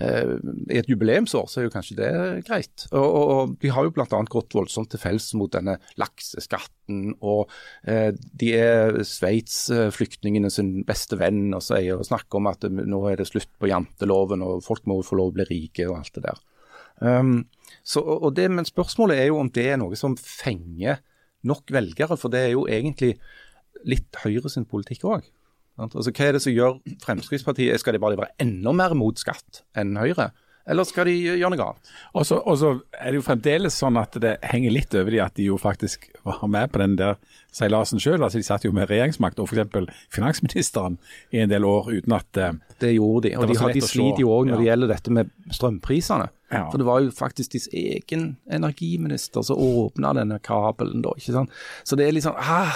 [0.01, 0.35] eh,
[0.73, 2.11] I et jubileumsår så er jo kanskje det
[2.49, 2.87] greit.
[2.91, 4.21] Og, og, og De har jo bl.a.
[4.35, 7.14] gått voldsomt til fells mot denne lakseskatten.
[7.21, 7.49] og
[7.89, 13.21] eh, De er Sveits-flyktningene sin beste venn og, sier, og snakker om at nå er
[13.23, 16.29] det slutt på janteloven og folk må få lov å bli rike og alt det
[16.29, 16.47] der.
[16.99, 17.47] Um,
[17.87, 20.99] så, og det, men spørsmålet er jo om det er noe som fenger
[21.47, 23.14] nok velgere, for det er jo egentlig
[23.89, 25.26] litt Høyre sin politikk òg.
[25.78, 29.62] Altså, hva er det som gjør Fremskrittspartiet Skal de bare være enda mer mot skatt
[29.78, 30.32] enn Høyre?
[30.68, 31.93] Eller skal de gjøre noe annet?
[32.18, 35.47] Og så er det jo fremdeles sånn at det henger litt over de at de
[35.49, 37.16] jo faktisk var med på den der
[37.55, 38.22] seilasen sjøl.
[38.22, 39.92] Altså, de satt jo med regjeringsmakt og f.eks.
[40.14, 40.99] finansministeren
[41.34, 43.36] i en del år uten at eh, det gjorde de.
[43.38, 46.28] Og de, de sliter jo òg når det gjelder dette med strømprisene.
[46.49, 46.62] Ja.
[46.72, 51.12] For det var jo faktisk deres egen energiminister som åpna denne kabelen, da.
[51.20, 51.53] ikke sant?
[51.84, 52.72] Så det er liksom ah,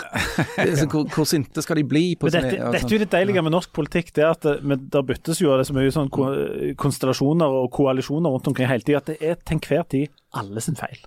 [0.59, 2.03] det er så, hvor, hvor sinte skal de bli?
[2.21, 4.79] på Men dette, dette er jo det deilige med norsk politikk, det er at det,
[4.93, 6.13] der byttes jo det så mye sånn
[6.77, 10.77] konstellasjoner og koalisjoner rundt omkring hele tida, at det er til enhver tid alle sin
[10.79, 11.01] feil.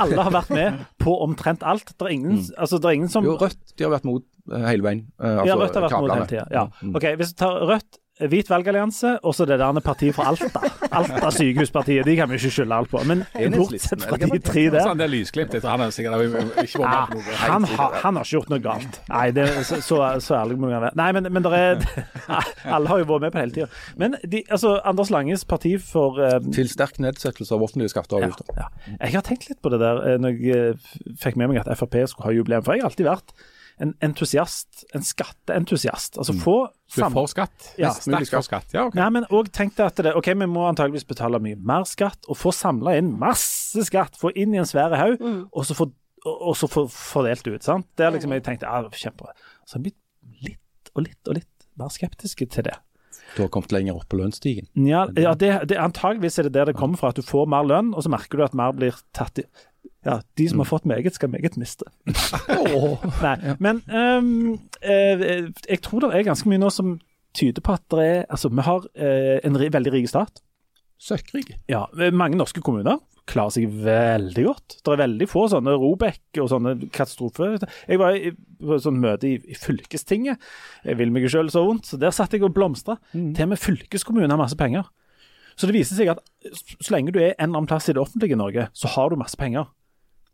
[0.00, 1.92] Alle har vært med på omtrent alt.
[1.92, 4.66] Det er ingen, altså, det er ingen som Jo, Rødt de har vært mot eh,
[4.70, 5.02] hele veien.
[5.20, 6.46] Altså, Ja, Rødt har vært mot hele tida.
[6.54, 6.64] Ja.
[6.80, 6.94] Mm.
[6.96, 10.60] Ok, Hvis vi tar Rødt, Hvit valgallianse og så det der partiet fra Alta.
[10.90, 13.00] Alta sykehuspartiet, de kan vi ikke skylde alt på.
[13.08, 13.22] Men
[13.54, 17.14] bortsett fra de tre der Han det er tror han er sikkert ikke Ja, vært
[17.14, 17.36] med på noe.
[17.40, 19.00] han, har, han har ikke gjort noe galt.
[19.08, 20.96] Nei, det, så, så, så ærlig må jeg være.
[21.00, 21.84] Nei, men, men er,
[22.64, 23.68] alle har jo vært med på det hele tida.
[24.00, 28.26] Men de, altså, Anders Langes parti for eh, Til sterk nedsettelse av offentlige skatter og
[28.26, 28.60] ja, avgifter.
[28.60, 28.96] ja.
[29.06, 30.92] Jeg har tenkt litt på det der eh, når jeg eh,
[31.22, 32.66] fikk med meg at Frp skulle ha jubileum.
[32.66, 33.34] For jeg har alltid vært
[33.80, 36.18] en entusiast, en skatteentusiast.
[36.20, 36.56] Altså få
[36.90, 37.70] Du får skatt?
[37.80, 37.94] Ja.
[37.96, 38.74] Sterkt for skatt.
[38.76, 38.98] Ja, ok.
[38.98, 42.28] Nei, men òg tenk deg at det, ok, vi må antageligvis betale mye mer skatt,
[42.28, 45.90] og få samla inn masse skatt, få inn i en svær haug, og så få
[46.20, 47.62] og så få fordelt ut.
[47.64, 47.86] sant?
[47.96, 49.32] Det er liksom jeg tenkte, ja, kjempebra.
[49.64, 52.76] Så har jeg blitt litt og litt og litt mer skeptiske til det.
[53.36, 54.66] Du har kommet lenger opp på lønnsstigen.
[54.74, 57.66] Ja, ja det, det, antageligvis er det der det kommer fra, at du får mer
[57.66, 59.46] lønn, og så merker du at mer blir tatt i
[60.06, 61.84] Ja, de som har fått meget, skal meget miste.
[63.24, 66.94] Nei, men um, eh, jeg tror det er ganske mye nå som
[67.36, 70.40] tyder på at det er Altså, vi har eh, en veldig rik stat.
[71.00, 71.52] Søkkrik.
[71.68, 72.98] Ja, mange norske kommuner
[73.30, 74.76] klarer seg veldig godt.
[74.82, 77.60] Det er veldig få sånne Robek og sånne katastrofer.
[77.88, 80.40] Jeg var i på et sånt møte i, i fylkestinget.
[80.84, 82.98] Jeg vil meg sjøl så vondt, så der satt jeg og blomstra.
[83.14, 84.88] Til og med fylkeskommunen har masse penger.
[85.60, 86.22] Så det viser seg at
[86.80, 89.12] så lenge du er en eller annen plass i det offentlige i Norge, så har
[89.12, 89.68] du masse penger.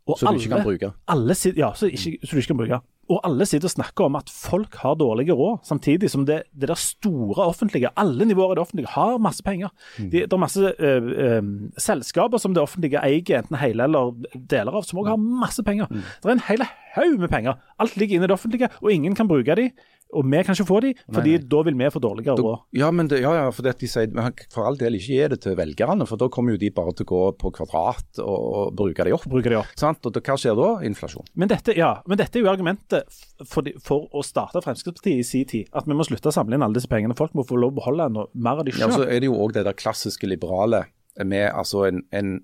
[0.07, 0.93] Og Så du ikke kan bruke.
[1.11, 2.79] alle sitter, ja, så, ikke, så du ikke kan bruke.
[3.11, 6.69] Og alle sitter og snakker om at folk har dårlige råd, samtidig som det, det
[6.69, 9.69] der store offentlige, alle nivåer i det offentlige, har masse penger.
[9.97, 10.09] Mm.
[10.11, 11.43] Det, det er masse øh, øh,
[11.77, 15.91] selskaper som det offentlige eier, enten hele eller deler av, som også har masse penger.
[15.91, 16.03] Mm.
[16.23, 16.65] Det er en hel
[16.95, 17.59] haug med penger.
[17.79, 19.69] Alt ligger inne i det offentlige, og ingen kan bruke de.
[20.15, 22.61] Og vi kan ikke få de, fordi da vil vi få dårligere råd.
[22.79, 25.39] Ja, men det, ja, ja, for de sier men for all del ikke gi det
[25.43, 28.75] til velgerne, for da kommer jo de bare til å gå på kvadrat og, og
[28.79, 29.27] bruke det opp.
[29.29, 29.73] Bruker de opp.
[29.79, 30.03] Sant?
[30.07, 30.69] Og da, hva skjer da?
[30.87, 31.27] Inflasjon.
[31.35, 35.27] Men dette, ja, men dette er jo argumentet for, de, for å starte Fremskrittspartiet i
[35.27, 35.71] sin tid.
[35.75, 37.17] At vi må slutte å samle inn alle disse pengene.
[37.17, 39.39] Folk må få lov å beholde noe mer av de Ja, så er det jo
[39.41, 40.85] òg det der klassiske liberale
[41.25, 42.37] med altså en, en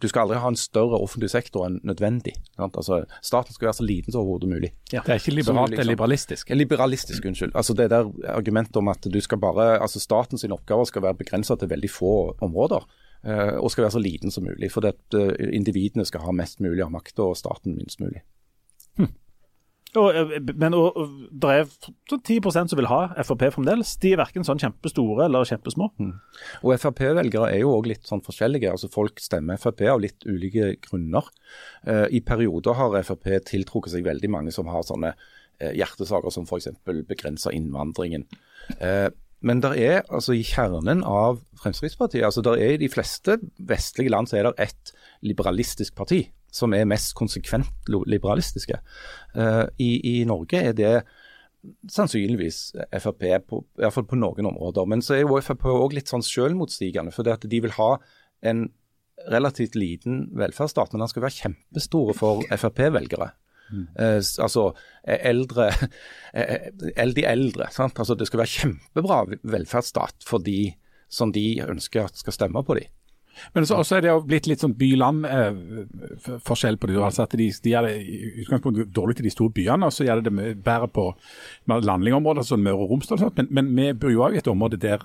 [0.00, 2.34] Du skal aldri ha en større offentlig sektor enn nødvendig.
[2.56, 2.76] Sant?
[2.78, 4.72] Altså, staten skal være så liten som overhodet mulig.
[4.92, 6.50] Det er ikke liberalt, det er liberalistisk.
[6.54, 7.52] Liberalistisk, unnskyld.
[7.54, 11.56] Altså Det der argumentet om at du skal bare, altså statens oppgaver skal være begrensa
[11.56, 12.86] til veldig få områder.
[13.24, 14.70] eh, og skal være så liten som mulig.
[14.72, 18.22] For at eh, individene skal ha mest mulig av makta, og staten minst mulig.
[19.96, 21.68] Og, eh, men og, og, det er
[22.10, 23.94] sånn 10 som vil ha Frp fremdeles.
[24.02, 25.88] De er verken sånn kjempestore eller kjempesmå.
[26.62, 28.70] Og Frp-velgere er jo òg litt sånn forskjellige.
[28.74, 31.30] altså Folk stemmer Frp av litt ulike grunner.
[31.86, 36.48] Eh, I perioder har Frp tiltrukket seg veldig mange som har sånne eh, hjertesaker som
[36.48, 36.68] f.eks.
[37.08, 38.28] begrenser innvandringen.
[38.78, 39.08] Eh,
[39.40, 43.36] men der er altså i kjernen av Fremskrittspartiet altså der er I de fleste
[43.70, 48.78] vestlige land så er det ett liberalistisk parti som er mest konsekvent liberalistiske.
[49.36, 49.90] Eh, i,
[50.20, 50.92] I Norge er det
[51.90, 52.58] sannsynligvis
[53.02, 54.86] Frp, på, fall på noen områder.
[54.88, 57.12] Men så er jo Frp òg litt sånn selvmotstigende.
[57.14, 57.90] For det at de vil ha
[58.46, 58.68] en
[59.28, 63.32] relativt liten velferdsstat, men den skal være kjempestore for Frp-velgere.
[63.98, 64.70] Eh, s- altså
[65.04, 65.66] eh, eldre
[66.32, 66.70] eh,
[67.12, 67.66] De eldre.
[67.74, 67.98] Sant?
[68.00, 70.70] Altså, det skal være kjempebra velferdsstat for de
[71.12, 72.86] som de ønsker at skal stemme på de.
[73.54, 76.98] Men så også er det jo blitt litt sånn by-land-forskjell på det.
[76.98, 80.22] Altså at de, de det i utgangspunktet dårlig til de store byene, og så gjør
[80.22, 81.08] det det bedre på
[81.68, 83.28] landlige områder, sånn Møre og Romsdal.
[83.38, 85.04] Men, men vi bor jo òg i et område der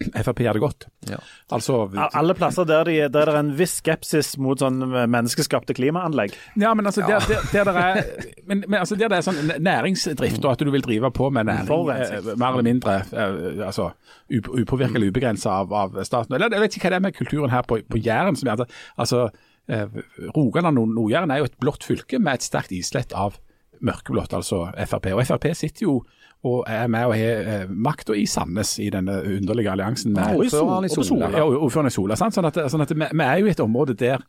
[0.00, 0.86] Frp gjør det godt.
[1.10, 1.18] Ja.
[1.52, 1.82] Altså
[2.16, 6.32] Alle plasser der, de, der det er en viss skepsis mot sånn menneskeskapte klimaanlegg.
[6.60, 9.52] Ja, men altså, der, der, der, det er, men, men altså, der det er sånn
[9.60, 13.90] næringsdrift, og at du vil drive på med næring eh, mer eller mindre eh, altså,
[14.32, 16.38] up, upåvirka eller ubegrensa av, av staten.
[16.38, 18.40] Eller, jeg vet ikke hva det er med kulturen her på, på Jæren.
[18.40, 18.64] som er,
[18.96, 19.26] altså,
[19.68, 20.00] eh,
[20.32, 23.36] Rogaland og Nord-Jæren er jo et blått fylke med et sterkt islett av
[23.84, 25.12] mørkeblått, altså Frp.
[25.16, 26.00] Og Frp sitter jo
[26.46, 30.48] og er med og har eh, makta i Sandnes i denne underlige alliansen med i
[30.48, 31.28] på Sola.
[31.36, 32.16] Ja, ordføreren i Sola.
[32.16, 34.24] Sånn at, sånn at vi, vi er jo i et område der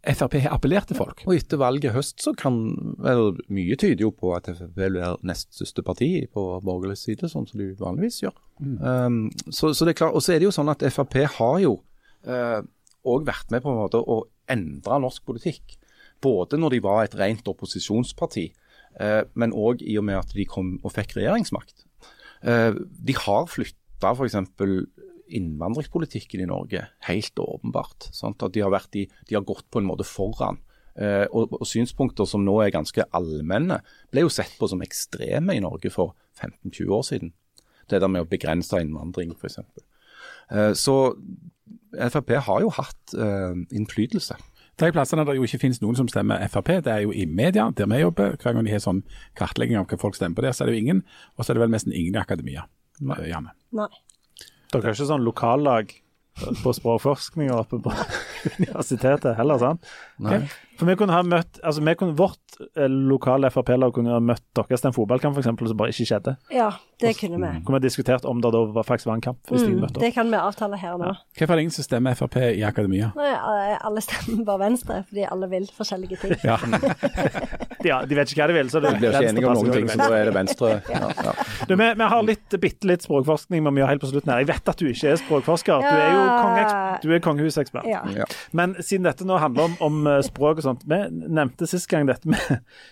[0.00, 1.18] Frp har appellert til folk.
[1.26, 2.54] Og etter valget i høst så kan
[3.04, 7.44] vel Mye tyder jo på at Frp være nest største parti på borgerlig side, sånn
[7.50, 8.38] som de vanligvis gjør.
[8.60, 11.60] Um, så, så det er klart, Og så er det jo sånn at Frp har
[11.60, 11.76] jo
[12.20, 15.76] òg vært med på en måte å endre norsk politikk.
[16.20, 18.59] Både når de var et rent opposisjonsparti, eh,
[18.98, 21.86] men òg i og med at de kom og fikk regjeringsmakt.
[22.42, 24.36] Eh, de har flytta f.eks.
[25.30, 28.08] innvandringspolitikken i Norge, helt åpenbart.
[28.16, 28.42] Sant?
[28.42, 30.60] At de har, i, de har gått på en måte foran.
[30.96, 33.80] Eh, og, og, synspunkter som nå er ganske allmenne,
[34.10, 37.34] ble jo sett på som ekstreme i Norge for 15-20 år siden.
[37.90, 39.60] Det der med å begrense innvandring, f.eks.
[40.50, 40.96] Eh, så
[41.90, 44.36] Frp har jo hatt eh, innflytelse.
[44.80, 47.66] De plassene der jo ikke finnes noen som stemmer Frp, det er jo i media,
[47.76, 48.36] der vi jobber.
[48.40, 49.02] Hver gang de har sånn
[49.36, 51.02] kartlegging av hva folk stemmer på der, så er det jo ingen.
[51.36, 52.64] Og så er det vel nesten ingen i akademia.
[53.04, 53.18] Nei.
[53.76, 53.90] Nei.
[54.70, 55.92] Dere har ikke sånn lokallag
[56.62, 57.92] på språkforskning oppe på
[58.58, 59.86] universitetet heller, sant?
[60.22, 60.42] Nei.
[60.80, 64.40] For vi kunne ha møtt, altså vi kunne, Vårt eh, lokale Frp-lag kunne ha møtt
[64.56, 66.32] deres til en fotballkamp eksempel, som bare ikke skjedde.
[66.56, 66.70] Ja,
[67.02, 67.50] det kunne vi.
[67.66, 69.40] Kunne vi diskutert om det da var, faktisk var en kamp.
[69.50, 70.04] hvis de Mm, møtte opp.
[70.06, 71.10] det kan vi avtale her nå.
[71.36, 73.10] Hvorfor er det ingen som stemmer Frp i akademia?
[73.16, 76.36] Nei, alle stemmer bare Venstre, fordi alle vil forskjellige ting.
[76.44, 76.56] Ja.
[77.80, 79.72] Ja, De vet ikke hva de vil, så det De blir ikke enige om noen
[79.72, 80.72] ting, så da er det Venstre.
[80.92, 81.30] Ja, ja.
[81.64, 84.42] Du, vi, vi har litt, bitte litt språkforskning vi må gjøre helt på slutten her.
[84.42, 85.80] Jeg vet at du ikke er språkforsker.
[85.80, 86.98] Du er jo Ja.
[87.02, 87.86] du er kongehusekspert.
[87.88, 88.02] Ja.
[88.16, 88.26] Ja.
[88.56, 92.06] Men siden dette nå handler om, om eh, språk og sånt Vi nevnte sist gang
[92.08, 92.40] dette med,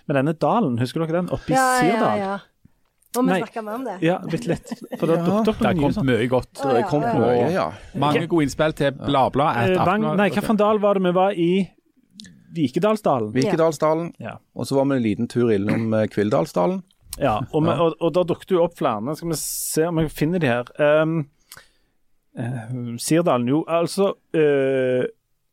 [0.08, 0.78] med denne dalen.
[0.82, 1.30] Husker dere den?
[1.34, 2.22] Oppe i Ja, ja, Sirdal.
[2.22, 2.38] ja.
[3.16, 3.94] Må vi snakke mer om det?
[4.04, 4.68] Ja, litt litt.
[5.00, 6.06] For det Ja, dukket opp har noe mye kommet sånn.
[6.10, 6.50] mye godt.
[6.90, 7.48] Kom ja, ja.
[7.54, 7.64] ja.
[7.98, 9.48] Mange gode innspill til bla-bla.
[9.56, 11.50] nei, hva nei, hvilken dal var det vi var i?
[12.54, 13.32] Vikedalsdalen.
[13.32, 14.12] Vikedalsdalen.
[14.22, 14.36] Ja.
[14.54, 16.82] Og så var vi en liten tur innom Kvildalsdalen.
[17.18, 19.16] Ja, og, vi, og, og da dukket jo opp flere.
[19.18, 20.70] Skal vi se om jeg finner de her.
[20.78, 21.24] Um,
[22.38, 25.04] eh, Sirdalen, jo, altså uh,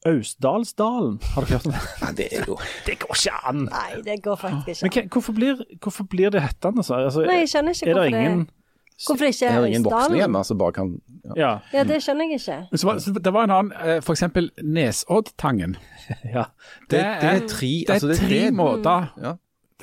[0.06, 1.20] Austdalsdalen.
[1.34, 1.82] Har du hørt om det?
[2.04, 2.58] Nei, det er jo
[2.88, 3.64] Det går ikke an!
[3.72, 5.02] Nei, det går faktisk Men ikke.
[5.02, 6.94] hva- hvorfor blir, hvorfor blir det hettende så?
[7.08, 8.54] Altså, Nei, jeg skjønner ikke er det hvorfor ingen det
[9.08, 10.92] Hvorfor ikke Jeg er det ingen voksne hjemme som bare kan
[11.26, 11.34] ja.
[11.36, 11.54] Ja.
[11.74, 12.78] Ja, det skjønner jeg ikke.
[12.80, 15.76] Så, så det var en annen, eh, eksempel Nesoddtangen.
[16.24, 16.46] ja.
[16.92, 17.02] Det, det
[17.32, 19.34] er tre Det er altså, det, tre det, måter Ja.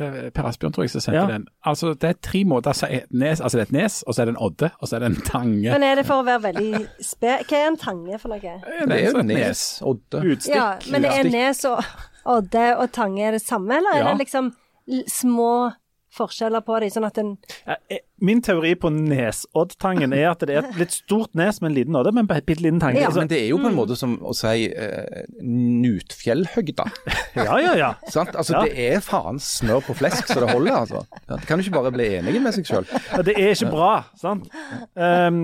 [0.02, 1.26] Det er Per Asbjørn tror jeg som sendte Ja.
[1.30, 1.46] den.
[1.64, 2.72] Altså, det er tre måter.
[2.76, 4.88] Så er nes, altså det er et nes, og så er det en odde, og
[4.88, 5.70] så er det en tange.
[5.70, 7.36] Men er det for å være veldig spe...
[7.48, 8.40] Hva er en tange for noe?
[8.40, 10.22] Det er jo et Nes, Odde.
[10.34, 10.54] Utstikk.
[10.56, 11.84] Ja, men er nes og
[12.24, 14.10] odde og tange er det samme, eller er Ja.
[14.12, 14.52] det liksom
[14.90, 15.72] l- små
[16.12, 17.30] forskjeller på dem, sånn at en
[17.66, 21.70] Ja, eh, Min teori på Nesoddtangen er at det er et litt stort nes med
[21.72, 23.00] en liten odde, men en bitte liten tange.
[23.00, 23.08] Ja.
[23.08, 26.86] Altså, Men det er jo på en måte som å si uh, Nutfjellhøgda.
[27.40, 27.90] ja, ja, ja.
[28.12, 28.36] Sant?
[28.36, 28.62] Altså, Ja.
[28.68, 31.02] Det er faen smør på flesk så det holder, altså.
[31.26, 32.86] Ja, det kan du ikke bare bli enige med seg sjøl.
[33.10, 34.46] Ja, Det er ikke bra, sant?
[34.94, 35.40] Um,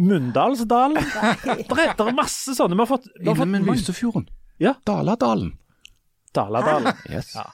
[0.00, 0.96] Munndalsdalen.
[1.44, 2.78] Det er, masse sånne.
[2.78, 4.28] Vi har fått, vi har fått mange- Lysefjorden.
[4.62, 4.74] Ja.
[4.86, 5.52] Daladalen.
[6.36, 6.94] Daladalen.
[7.10, 7.34] Yes.
[7.34, 7.50] Ja.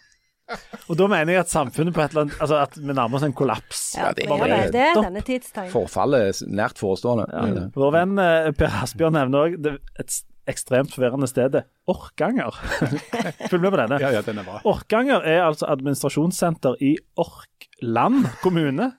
[0.87, 3.25] Og da mener jeg at samfunnet på et eller annet Altså at vi nærmer oss
[3.27, 3.81] en kollaps.
[3.99, 5.73] Ja, det det, er- er, det er denne tidstegn.
[5.73, 7.27] Forfallet er nært forestående.
[7.33, 7.69] Det er.
[7.75, 11.59] Vår venn eh, Per Asbjørn nevner òg et ekstremt forvirrende sted.
[11.91, 12.55] Orkanger.
[13.51, 13.99] Følg med på denne.
[13.99, 14.61] Ja, ja, den er bra.
[14.71, 18.93] Orkanger er altså administrasjonssenter i Orkland kommune.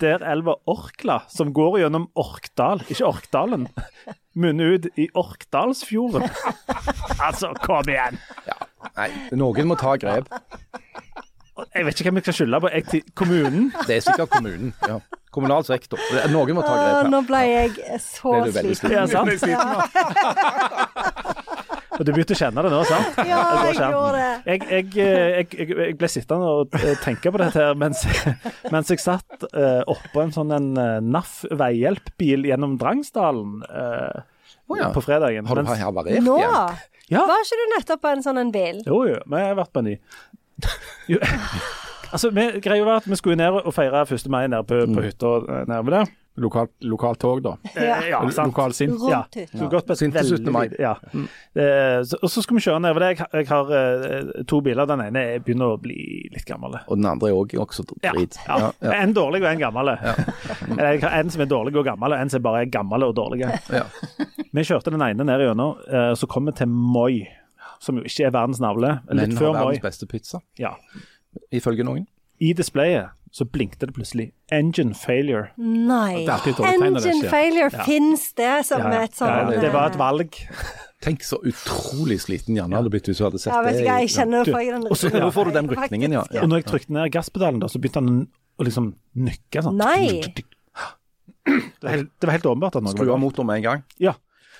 [0.00, 3.66] Der elva Orkla, som går gjennom Orkdal, ikke Orkdalen,
[4.38, 6.28] munner ut i Orkdalsfjorden.
[7.20, 8.16] Altså, kom igjen!
[8.96, 10.28] Nei, noen må ta grep.
[11.74, 12.68] Jeg vet ikke hvem jeg skal skylde på.
[12.72, 13.66] Jeg, til- kommunen?
[13.86, 14.70] Det er sikkert kommunen.
[14.88, 14.98] Ja.
[15.30, 16.00] Kommunal sektor.
[16.32, 17.10] Noen må ta grep her.
[17.12, 18.94] nå ble jeg så Ble sliten.
[18.96, 19.44] Ja, sant?
[19.46, 19.60] Ja,
[22.00, 23.18] Og du begynte å kjenne det nå, sant?
[23.28, 24.28] ja, jeg gjorde det.
[24.48, 28.06] Jeg, jeg, eh, jeg, jeg, jeg ble sittende og eh, tenke på dette her mens,
[28.72, 30.70] mens jeg satt uh, oppå en sånn en
[31.12, 34.22] NAF veihjelpbil gjennom Drangsdalen Uh,
[34.70, 34.92] Oh, ja.
[34.94, 35.46] på fredagen.
[35.50, 36.36] Har du havarert Nå?
[36.38, 36.76] igjen?
[37.10, 37.24] Ja.
[37.26, 38.82] Var ikke du nettopp på en sånn en bil?
[38.86, 39.96] Jo, jo, vi har vært på en ny.
[42.10, 44.24] Altså, vi, å være at vi skulle ned og feire 1.
[44.34, 46.16] mai nede på, på hytta eh, nede ved der.
[46.40, 47.52] Lokalt lokal tog, da.
[47.74, 47.96] Ja.
[48.00, 48.48] Eh, ja, sant.
[48.50, 49.02] Lokal sint.
[49.10, 49.18] Ja,
[49.98, 50.48] Sinte 17.
[50.54, 50.64] mai.
[50.80, 50.94] Ja.
[51.12, 53.10] Eh, så, og så skal vi kjøre nedover det.
[53.12, 54.88] Jeg, har- jeg har eh, to biler.
[54.90, 55.98] Den ene er- begynner å bli
[56.32, 56.78] litt gammel.
[56.86, 58.38] Og den andre er også, også drit.
[58.46, 58.58] ja.
[58.62, 58.94] Ja, ja.
[59.02, 59.92] En dårlig og en gammel.
[60.70, 63.06] Eller jeg har En som er dårlig og gammel, og en som bare er gammel
[63.10, 63.44] og dårlig.
[63.70, 63.84] Ja.
[64.52, 67.26] Vi kjørte den ene ned gjennom, eh, så kom vi til Moi,
[67.80, 69.00] som jo ikke er verdens navle.
[69.08, 69.62] Men Litt har før Moi.
[69.64, 70.74] verdens beste pizza, Ja.
[71.52, 72.06] ifølge noen.
[72.40, 75.50] I displayet så blinkte det plutselig 'engine failure'.
[75.56, 76.24] Nei.
[76.24, 77.30] Det er alltid et dårlig tegn når det Engine skjer.
[77.30, 77.84] failure, Ja.
[77.84, 80.30] fins det som Ja, et sånt ja, det var et valg.
[81.00, 83.86] Tenk så utrolig sliten Janne hadde blitt hvis hun hadde sett Ja, vet det.
[83.86, 86.20] hva, jeg kjenner Du, for den Og så nå får du den rykningen, ja.
[86.42, 88.28] Og når jeg trykte ned gasspedalen, da, så begynte han
[88.58, 89.76] å liksom nykke sånn.
[89.76, 90.20] Nei.
[91.46, 93.82] Det var helt, det var helt åpenbart at noe Skru av motoren med en gang.
[93.98, 94.12] Ja.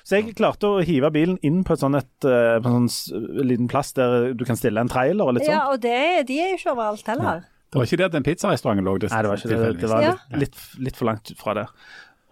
[0.05, 3.47] Så jeg klarte å hive bilen inn på, et sånn et, eh, på en sånn
[3.47, 5.55] liten plass der du kan stille en trailer og litt sånn.
[5.57, 7.43] Ja, og det, de er jo ikke overalt heller.
[7.71, 8.97] Det var ikke der den pizzarestauranten lå.
[8.99, 9.81] Nei, det var ikke det.
[9.81, 10.15] Det var Ja.
[10.33, 10.57] litt, litt,
[10.89, 11.69] litt for langt fra der.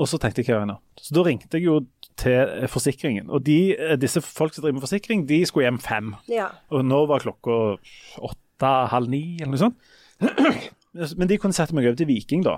[0.00, 0.78] Og så tenkte jeg hva gjør nå?
[0.98, 1.80] Så da ringte jeg jo
[2.18, 3.28] til eh, forsikringen.
[3.30, 6.14] Og de, eh, disse folk som driver med forsikring, de skulle hjem fem.
[6.30, 6.48] Ja.
[6.70, 7.78] Og nå var klokka
[8.22, 9.78] åtte, halv ni, eller noe sånt.
[11.18, 12.56] Men de kunne sette meg over til Viking, da.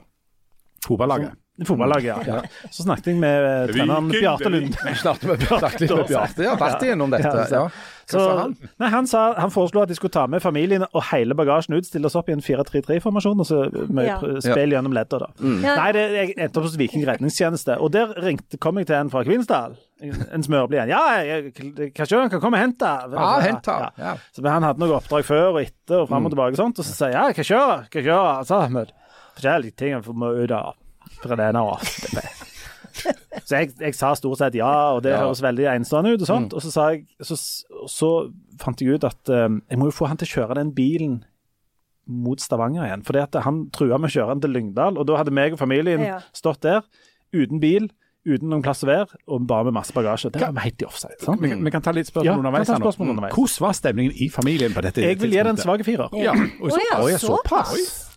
[0.87, 1.37] Fotballaget.
[1.67, 2.41] Fotballaget, ja.
[2.71, 4.77] Så snakket jeg med eh, treneren Bjarte Lund.
[5.03, 6.45] Snakket med snakket med Bjarte.
[6.47, 7.33] Ja, vært igjennom dette.
[7.53, 7.71] Ja, Ja.
[8.11, 8.55] Så, sa han?
[8.83, 11.87] Nei, han, sa, han foreslo at de skulle ta med familien og hele bagasjen ut,
[11.87, 13.61] stille oss opp i en 4-3-3-formasjon og så
[14.03, 14.17] Ja.
[14.43, 15.21] spille gjennom ledda.
[15.23, 15.29] da.
[15.39, 15.61] Mm.
[15.63, 19.13] Nei, det, jeg endte opp hos Viking redningstjeneste, og der ringte, kom jeg til en
[19.15, 19.77] fra Kvinesdal.
[20.03, 20.91] En smørblid en.
[20.91, 22.91] Ja, jeg, jeg, kan komme og hente.
[23.15, 23.79] Ja, hente.
[23.85, 23.91] Ja.
[24.01, 24.17] Ja.
[24.35, 26.89] Så Han hadde noe oppdrag før og etter og fram og tilbake, og sånt, og
[26.89, 28.91] så sier jeg ja, hva kjøre, sa Ahmed.
[29.41, 30.75] Forskjellige ting jeg må ut av.
[31.25, 31.65] Fra det ene
[32.15, 32.25] det.
[33.47, 35.23] Så jeg, jeg sa stort sett ja, og det Ja.
[35.25, 36.21] høres veldig enestående ut.
[36.23, 36.53] Og sånt.
[36.55, 37.37] Og så, sa jeg, så,
[37.89, 38.09] så
[38.61, 41.21] fant jeg ut at um, jeg må jo få han til å kjøre den bilen
[42.11, 43.05] mot Stavanger igjen.
[43.07, 43.17] For
[43.47, 46.19] han trua med å kjøre den til Lyngdal, og da hadde meg og familien Ja.
[46.37, 46.83] stått der
[47.33, 47.89] uten bil,
[48.27, 50.33] uten noen plass å være, og bare med masse bagasje.
[50.35, 51.17] Det var helt i offside.
[51.23, 51.41] Sant?
[51.41, 52.67] Vi, kan- vi kan ta litt spørsmål Ja, underveis.
[52.67, 53.35] kan ta spørsmål underveis.
[53.39, 55.87] Hvordan var stemningen i familien på dette Jeg vil gi den en tidspunktet?
[55.87, 56.23] svak firer.
[56.27, 58.10] Ja, og Å ja, Oi, såpass.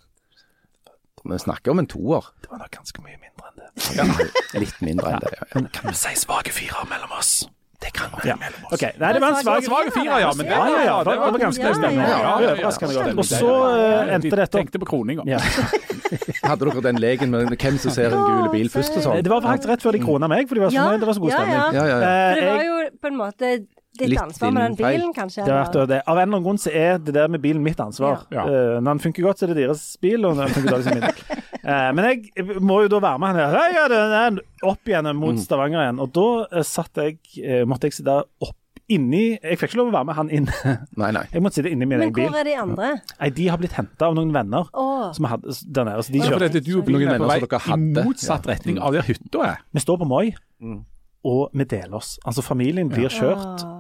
[1.23, 2.25] Vi snakker om en toer.
[2.43, 4.29] Det var nok ganske mye mindre enn det.
[4.59, 5.33] Litt mindre enn det.
[5.39, 5.45] Ja.
[5.55, 7.45] Men kan vi si svake firer mellom oss?
[7.83, 8.29] Det kan vi.
[8.29, 8.35] Ja.
[8.39, 8.73] mellom oss.
[8.77, 8.91] Okay.
[8.99, 10.29] Nei, det var en svak Svake firer, ja.
[10.37, 10.97] Men det, Ja, ja, ja.
[11.03, 12.51] Det var, det var ganske Ja, ja, ja, Ja, ja.
[12.53, 13.17] Overraskende godt.
[13.23, 15.25] Og så uh, endte dette opp tenkte på kroninga.
[15.27, 15.39] ja.
[16.47, 19.23] Hadde dere den leken med hvem som ser en gul bil først og sånn?
[19.25, 20.97] Det var faktisk rett før de krona meg, for de var så Ja.
[21.01, 21.55] Det var så god stemning.
[21.55, 21.71] ja.
[21.73, 22.11] Ja, ja, ja.
[22.11, 23.51] Eh, For det var jo på en måte
[23.93, 25.45] ditt Litt ansvar med den bilen, kanskje?
[25.45, 25.99] Det har vært det.
[26.07, 28.25] Av en eller annen grunn så er det der med bilen mitt ansvar.
[28.33, 28.47] Ja.
[28.47, 30.87] Uh, når den funker godt, så er det deres bil, og når den funker dårlig,
[30.87, 31.43] så er det min.
[31.63, 33.53] Uh, men jeg må jo da være med han.
[33.53, 34.41] Hei, ja, den er
[34.73, 36.01] opp igjen mot Stavanger igjen.
[36.03, 38.57] Og da uh, satt jeg, eh, måtte jeg sitte opp
[38.91, 40.47] inni Jeg fikk ikke lov å være med han inn.
[41.01, 41.23] Nei, nei.
[41.31, 42.27] Jeg måtte sitte inni min Men egen bil.
[42.27, 42.89] hvor er de andre?
[43.19, 45.05] Nei, de har blitt henta av noen venner oh.
[45.15, 46.03] som hadde der nede.
[46.03, 47.85] Så de Ja, Det er dette, du og bilen Noen er på venner vei som
[47.87, 49.63] dere i motsatt retning av der hytta er.
[49.71, 50.25] Vi står på Moi,
[50.63, 50.83] Mm.
[51.27, 52.17] og vi deler oss.
[52.23, 53.71] Altså Familien blir kjørt Å.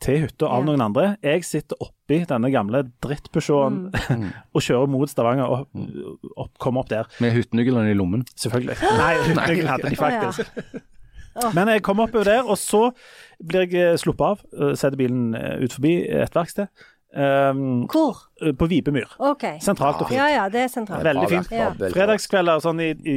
[0.00, 0.66] til hytta av Ja.
[0.70, 1.16] noen andre.
[1.22, 4.30] Jeg sitter oppi denne gamle drittpeugeoten Mm.
[4.54, 5.66] og kjører mot Stavanger og
[6.36, 7.04] opp, kommer opp der.
[7.20, 8.24] Med hyttenøkkelen i lommen.
[8.36, 8.76] Selvfølgelig.
[8.80, 10.30] Nei, hyttenøkkelen hadde de Å, ja.
[10.30, 10.80] faktisk.
[11.54, 12.90] Men jeg kom oppover der, og så
[13.46, 14.40] blir jeg eh, sluppet av.
[14.58, 16.66] eh, Setter bilen eh, ut forbi et verksted.
[17.12, 18.16] Um, Hvor?
[18.40, 19.08] eh, på Vipemyr.
[19.18, 19.42] OK.
[19.60, 20.16] Sentralt og fint.
[20.20, 21.02] Ja ja, det er sentralt.
[21.02, 21.48] Veldig fint.
[21.50, 21.88] bra.
[21.90, 22.90] Fredagskvelder sånn i,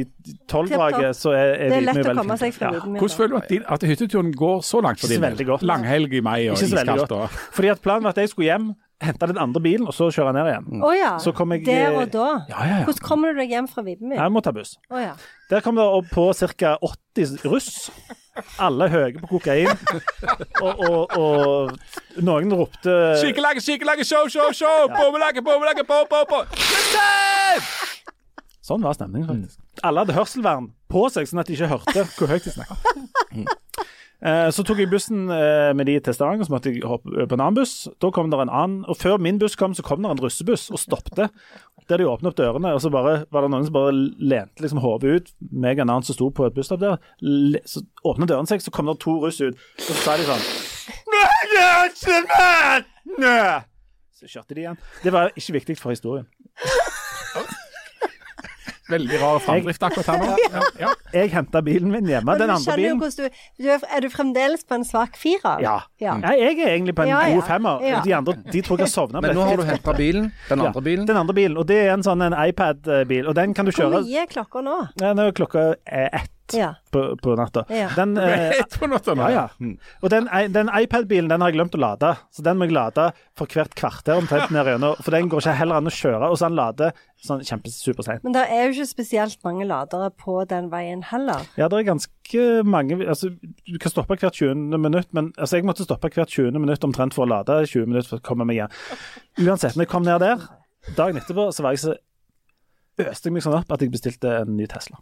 [0.50, 2.40] tolvdraget, så er, er Det er Vipemyr lett å veldig komme fint.
[2.40, 2.80] seg fra Ja.
[2.80, 5.62] Hvordan føler du at, din, at hytteturen går så langt for din godt.
[5.62, 7.12] Langhelg i mai og iskaldt.
[7.12, 10.10] og- Fordi at planen var at jeg skulle hjem, hente den andre bilen, og så
[10.10, 10.82] kjøre ned igjen.
[10.82, 11.16] Å ja.
[11.18, 12.46] Så kom jeg- Der og da?
[12.48, 12.84] Ja, ja, ja.
[12.84, 14.16] Hvordan kommer du deg hjem fra Vibemyr?
[14.16, 14.76] Jeg må ta buss.
[14.90, 15.14] Oh, ja.
[15.50, 16.76] Der kom det opp på ca.
[16.80, 17.90] 80 russ.
[18.58, 19.68] Alle høye på kokain.
[20.62, 24.88] Og, og, og noen ropte Skikkelakke, skikkelakke, show, show, show!
[24.90, 26.40] Bommelakke, bommelakke, bo, bo, bo!
[28.64, 29.60] Sånn var stemningen, faktisk.
[29.84, 32.78] Alle hadde hørselvern på seg, sånn at de ikke hørte hvor høyt de snakket.
[34.22, 37.34] Eh, Så tok jeg bussen eh, med de til Stavanger, så måtte jeg hoppe på
[37.36, 37.88] en annen buss.
[38.00, 40.70] Da kom det en annen, og Før min buss kom, så kom det en russebuss
[40.70, 41.28] og stoppte.
[41.88, 44.80] Der de åpnet opp dørene, og så bare, var det noen som bare lente liksom
[44.80, 45.26] hodet ut.
[45.52, 46.96] Meg og en annen som sto på et busstopp der.
[47.68, 49.52] Så åpnet døren seg, så kom det to russ ut.
[49.52, 50.40] Og så sa de sånn
[54.14, 54.78] Så kjørte de igjen.
[55.04, 56.24] Det var ikke viktig for historien.
[58.90, 60.34] Veldig rar framdrift akkurat her nå.
[60.54, 60.90] Ja, ja.
[61.14, 62.34] Jeg henta bilen min hjemme.
[62.40, 63.28] Den andre bilen du,
[63.62, 65.62] du er, er du fremdeles på en svak firer?
[65.64, 65.76] Ja.
[66.02, 66.16] ja.
[66.20, 67.38] Nei, jeg er egentlig på en Ja, ja.
[67.38, 67.86] god femmer.
[67.86, 68.02] Ja.
[68.04, 69.22] De andre de tror jeg har sovna.
[69.24, 71.08] Men nå har du henta bilen, den andre bilen.
[71.08, 73.28] Den andre bilen, og det er en sånn iPad-bil.
[73.30, 74.78] Og den kan du kjøre Hvor mye er klokka nå?
[75.00, 76.74] Ja, Nå er klokka eh, Ja.
[76.92, 77.62] på, på natta.
[77.72, 77.88] Ja.
[77.96, 79.28] Den, eh, Ett på natta nå.
[79.32, 79.70] ja, ja.
[80.04, 83.06] Og den, den iPad-bilen den har jeg glemt å lade, så den må jeg lade
[83.38, 84.98] for hvert kvarter omtrent ned gjennom.
[85.00, 86.92] For den går ikke heller an å kjøre, og så den lader
[87.24, 88.24] sånn kjempesuperseint.
[88.26, 91.46] Men det er jo ikke spesielt mange ladere på den veien heller.
[91.56, 93.30] Ja, det er ganske mange altså,
[93.64, 94.76] Du kan stoppe hvert 20.
[94.76, 96.52] minutt, men altså, jeg måtte stoppe hvert 20.
[96.60, 98.76] minutt omtrent for å lade 20 minutter for å komme meg hjem.
[99.46, 100.44] Uansett, når jeg kom ned der,
[100.98, 101.96] dagen etterpå, så var jeg så
[103.04, 105.00] øste jeg meg sånn opp at jeg bestilte en ny Tesla.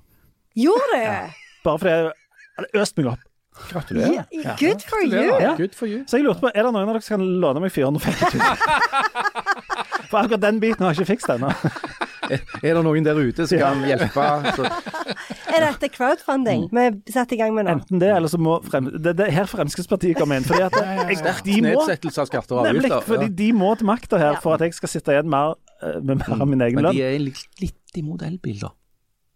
[0.58, 1.36] Gjorde du?
[1.64, 2.10] Bare fordi jeg
[2.58, 3.28] hadde øst meg opp.
[3.68, 4.24] Gratulerer.
[4.32, 5.26] Yeah, Good for you!
[5.40, 5.54] Ja.
[5.58, 6.04] Good for you.
[6.08, 8.46] Så jeg lurte på, er det noen av dere som kan låne meg 450 000?
[10.12, 11.50] For akkurat den biten har jeg ikke fikst ennå.
[12.32, 14.24] Er det noen der ute som kan hjelpe?
[14.56, 14.66] Så,
[15.52, 17.74] Er dette crowdfunding vi setter i gang med nå?
[17.76, 20.46] Enten det, eller så må frem, det, det er her Fremskrittspartiet kommer inn.
[20.48, 23.34] Fordi at jeg, de må nedsettelse av skatter og Nemlig, fordi Ja.
[23.42, 26.38] de må til makta her for at jeg skal sitte igjen mer, eh, med mer
[26.40, 26.88] av min egen lønn.
[26.88, 28.72] Men de er litt, litt imot elbil, da.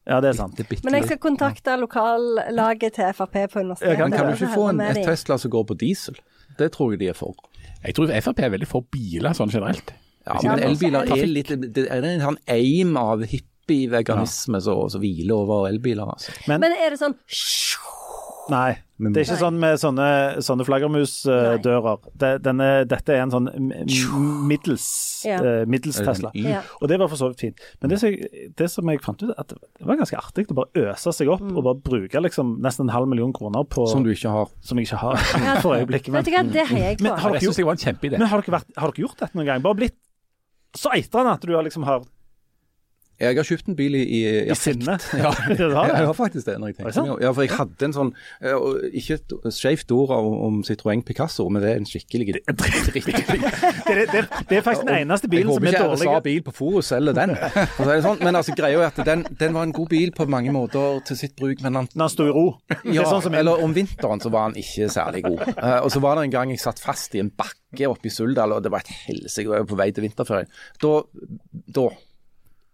[0.07, 0.61] Ja, det er sant.
[0.63, 3.99] Er bitte Men jeg skal kontakte lokallaget til Frp på universitetet.
[3.99, 5.03] Men kan du ikke få en, et.
[5.07, 6.19] Tesla som går på diesel?
[6.59, 7.35] Det tror jeg de er for.
[7.83, 9.93] Jeg tror Frp er veldig for biler sånn generelt.
[10.27, 15.03] Ja, men men elbiler er litt Det er en sånn aim av hippie-veganisme som som
[15.03, 16.35] hviler over elbiler, altså.
[16.51, 17.15] Men er det sånn
[18.51, 18.77] Nei.
[18.97, 20.05] Det er ikke sånn med sånne,
[20.41, 21.99] sånne flaggermusdører.
[22.17, 22.31] Det,
[22.89, 23.49] dette er en sånn
[24.49, 24.87] middels,
[25.27, 25.37] Ja.
[25.43, 26.31] eh, middels Tesla.
[26.35, 26.63] Ja.
[26.81, 27.61] Og det var for så vidt fint.
[27.83, 30.55] Men det som, jeg, det som jeg fant ut, at det var ganske artig å
[30.63, 31.57] bare øse seg opp Mm.
[31.59, 34.49] og bare bruke liksom nesten en halv million kroner på Som du ikke har.
[34.63, 35.17] som jeg ikke har
[35.63, 36.13] for øyeblikket.
[36.13, 38.19] Men, det jeg Men har dere jeg var en kjempeidé.
[38.19, 39.63] men har dere, vært, har dere gjort dette noen gang?
[39.63, 39.97] Bare blitt
[40.75, 42.01] så eitrende at du har liksom har
[43.21, 44.99] Jeg har kjøpt en bil i, i, i sinne?
[45.17, 45.31] Ja.
[45.37, 46.59] Har Ja, jeg har faktisk det.
[46.61, 47.23] når jeg tenker meg.
[47.25, 48.11] Ja, for jeg hadde en sånn
[48.45, 48.67] eh,
[49.01, 52.27] Ikke et skjevt ord om, om Citroën Picasso, men det er en skikkelig.
[53.87, 55.77] Det, er- det, det er faktisk den eneste bilen som er dårlig.
[55.77, 57.35] Jeg håper er ikke RSA sa bil på Forus selger den.
[57.37, 58.21] Det sånn.
[58.25, 61.19] Men altså, greia er at den, den var en god bil på mange måter til
[61.21, 62.47] sitt bruk, men han Når han sto i ro.
[62.93, 65.45] Ja, sånn som eller om vinteren så var han ikke særlig god.
[65.55, 68.13] Eh, og så var det en gang jeg satt fast i en bakke oppe i
[68.15, 70.51] Suldal, og det var et helsike, jeg var på vei til vinterferie.
[70.83, 70.93] Da,
[71.79, 71.87] da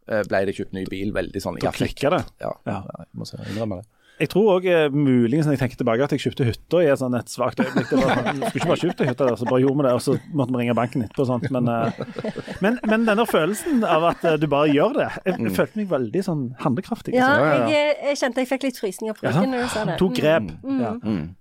[0.07, 2.25] ble det kjøpt ny bil veldig sånn i Da klikka det.
[2.43, 2.83] Ja, Ja.
[2.99, 3.89] jeg må innrømme det.
[4.21, 7.15] Jeg tror òg muligens når jeg tenker tilbake at jeg kjøpte hytta i et, sånn
[7.19, 7.89] et svakt øyeblikk.
[7.91, 10.03] Det var, sånn, skulle ikke bare kjøpt hytta der, så bare gjorde vi det, og
[10.05, 11.25] så måtte vi ringe banken etterpå.
[11.25, 11.49] og Sånt.
[11.51, 15.55] Men, eh, men, men denne følelsen av at eh, du bare gjør det, jeg, jeg
[15.57, 17.17] følte meg veldig sånn handlekraftig.
[17.17, 17.67] Ja, ja, ja.
[17.73, 19.99] jeg, jeg kjente jeg fikk litt frysninger på Ja, ryggen når du sa det.
[20.05, 20.53] Tok grep.
[20.85, 20.93] Ja.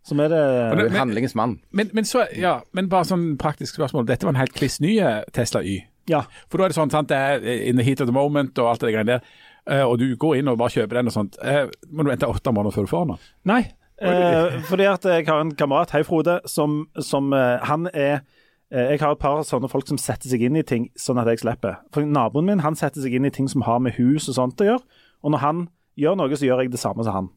[0.08, 1.60] Som er det handlingens mann.
[1.76, 4.08] Men, men, så, ja, men bare sånn praktisk spørsmål.
[4.10, 5.84] Dette var en helt kliss ny eh, Tesla Y.
[6.12, 6.26] Ja.
[6.52, 8.74] For da er det sånn, sant, det er in the heat of the moment og
[8.74, 9.40] alt det greiene der.
[9.70, 11.38] Eh, og du går inn og bare kjøper den og sånt.
[11.46, 13.26] Eh, må du vente åtte måneder før du får den?
[13.52, 13.62] Nei.
[14.02, 18.24] Eh, fordi at jeg har en kamerat, hei Frode, som, som eh, han er
[18.72, 21.42] Jeg har et par sånne folk som setter seg inn i ting sånn at jeg
[21.42, 21.82] slipper.
[21.92, 24.64] For Naboen min han setter seg inn i ting som har med hus og sånt
[24.64, 25.02] å gjøre.
[25.28, 25.60] Og når han
[26.00, 27.28] gjør noe, så gjør jeg det samme som han.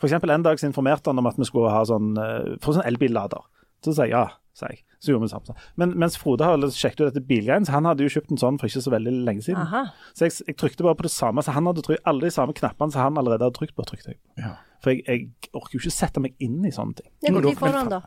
[0.00, 2.16] For eksempel En dag så informerte han om at vi skulle ha sånn,
[2.64, 3.44] få sånn elbillader.
[3.84, 4.24] Så sa jeg ja.
[4.56, 4.80] sa jeg.
[5.00, 5.54] Så gjorde vi samme.
[5.78, 8.58] Men mens Frode har sjekket ut dette bilgreiene, så han hadde jo kjøpt en sånn
[8.58, 9.60] for ikke så veldig lenge siden.
[9.62, 9.84] Aha.
[10.12, 11.42] Så jeg, jeg trykte bare på det samme.
[11.46, 13.86] Så han hadde trykt alle de samme knappene som han allerede hadde trykt på.
[13.86, 14.18] trykte jeg.
[14.42, 14.56] Ja.
[14.82, 17.10] For jeg, jeg orker jo ikke sette meg inn i sånne ting.
[17.30, 18.00] Når tid får han da?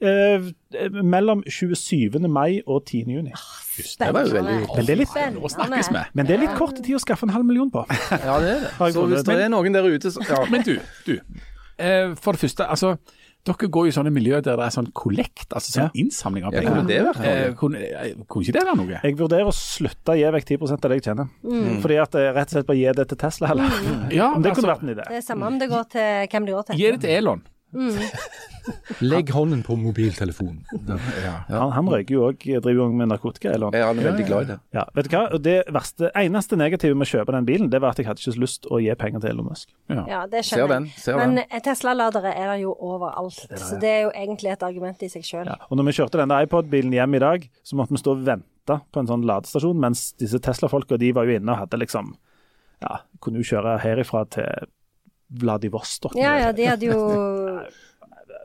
[0.00, 0.48] Eh,
[1.02, 2.18] mellom 27.
[2.28, 3.04] mai og 10.
[3.12, 3.32] juni.
[3.98, 6.02] det var jo veldig- Men det er litt- Nå snakkes vi.
[6.14, 7.84] Men det er litt kort tid å skaffe en halv million på.
[8.10, 8.92] Ja, det er det.
[8.94, 10.44] Så hvis det er noen der ute så ja.
[10.50, 11.18] Men du, du.
[11.78, 12.96] Eh, for det første, altså.
[13.42, 16.54] Dere går jo i sånne miljøer der det er sånn kollekt, altså sånn innsamling av
[16.54, 16.98] Ja, kunne?
[17.26, 19.00] Eh, kunne, eh, kunne ikke det være noe?
[19.02, 21.32] Jeg vurderer å slutte å gi vekk 10 av det jeg tjener.
[21.82, 23.80] Fordi at jeg rett og slett bare gi det til Tesla heller.
[24.14, 25.08] Ja, Om det altså, kunne vært en idé.
[25.08, 26.78] Det er samme om det går til hvem det går til.
[26.78, 27.42] Gi det til Elon.
[29.02, 30.60] Legg hånden på mobiltelefonen.
[31.48, 33.50] Han, han røyker jo òg, driver jo med narkotika.
[33.56, 33.74] Eller?
[33.74, 34.56] han er veldig glad i det.
[34.76, 35.22] Ja, vet du hva?
[35.42, 38.42] Det verste, eneste negative med å kjøpe den bilen, det var at jeg hadde ikke
[38.44, 39.72] lyst å gi penger til Elon Musk.
[39.90, 41.02] Ja, det skjønner den, jeg.
[41.02, 41.46] ser Men den.
[41.48, 43.40] eh, Tesla-ladere er der jo overalt.
[43.58, 45.50] Så det er jo egentlig et argument i seg sjøl.
[45.50, 45.58] Ja.
[45.68, 48.78] Og når vi kjørte denne iPod-bilen hjem i dag, så måtte vi stå og vente
[48.94, 52.14] på en sånn ladestasjon, mens disse Tesla-folka de var jo inne og hadde liksom
[52.82, 54.68] Ja, kunne jo kjøre herifra til
[55.40, 56.14] Vladivostok.
[56.20, 57.00] Ja, ja, de hadde jo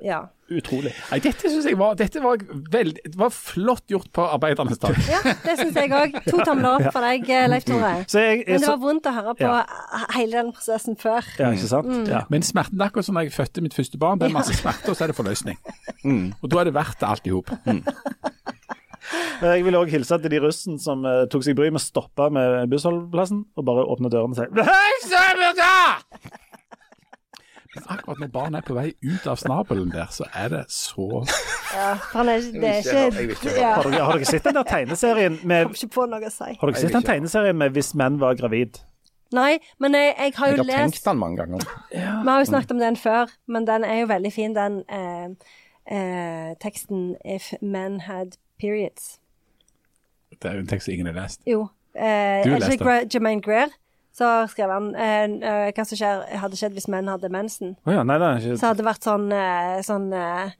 [0.06, 0.28] Ja.
[0.54, 0.92] Utrolig.
[1.10, 2.38] Nei, dette syns jeg var, dette var,
[2.72, 4.94] veld, var flott gjort på arbeidernes dag.
[5.10, 6.14] ja det syns jeg òg.
[6.28, 7.90] To tomler opp for deg, eh, Leif Tore.
[8.08, 9.66] Så jeg, Men det var vondt å høre på Ja.
[10.14, 11.26] hele den prosessen før.
[11.42, 12.08] ja, ikke sant?
[12.08, 12.22] Ja.
[12.30, 14.96] Men smerten, akkurat som da jeg fødte mitt første barn, det er masse smerte, og
[14.96, 15.58] så er det forløsning.
[16.44, 17.50] Og da er det verdt det alt i hop.
[19.42, 22.30] Jeg vil òg hilse til de russen som uh, tok seg bryet med å stoppe
[22.34, 24.46] med bussholdeplassen og bare åpne døren og si!
[27.78, 31.08] Men akkurat når barnet er på vei ut av snabelen der, så er det så
[31.74, 34.68] Ja, han er, det er ikke ikke ja, Har dere, har dere sett den der
[34.68, 36.52] tegneserien med Kom ikke på noe å si.
[36.58, 38.82] Har dere sett den tegneserien med Hvis menn var gravid?
[39.36, 41.64] Nei, men jeg, jeg har Jeg har har tenkt den mange ganger.
[41.92, 42.00] Vi
[42.30, 45.28] har jo snakket om den før, men den er jo veldig fin, den eh,
[45.92, 49.18] eh, teksten 'If men had periods'.
[50.32, 51.42] Det er jo en tekst ingen har lest.
[51.46, 51.68] Jo.
[51.96, 53.68] Eh, Du det leste ikke Jermaine Greer?
[54.18, 57.76] Så skrev han eh, eh, hva som skjer, hadde skjedd hvis menn hadde mensen.
[57.86, 60.56] Oh ja, nei, ikke Så hadde det vært sånn, eh, sånn eh,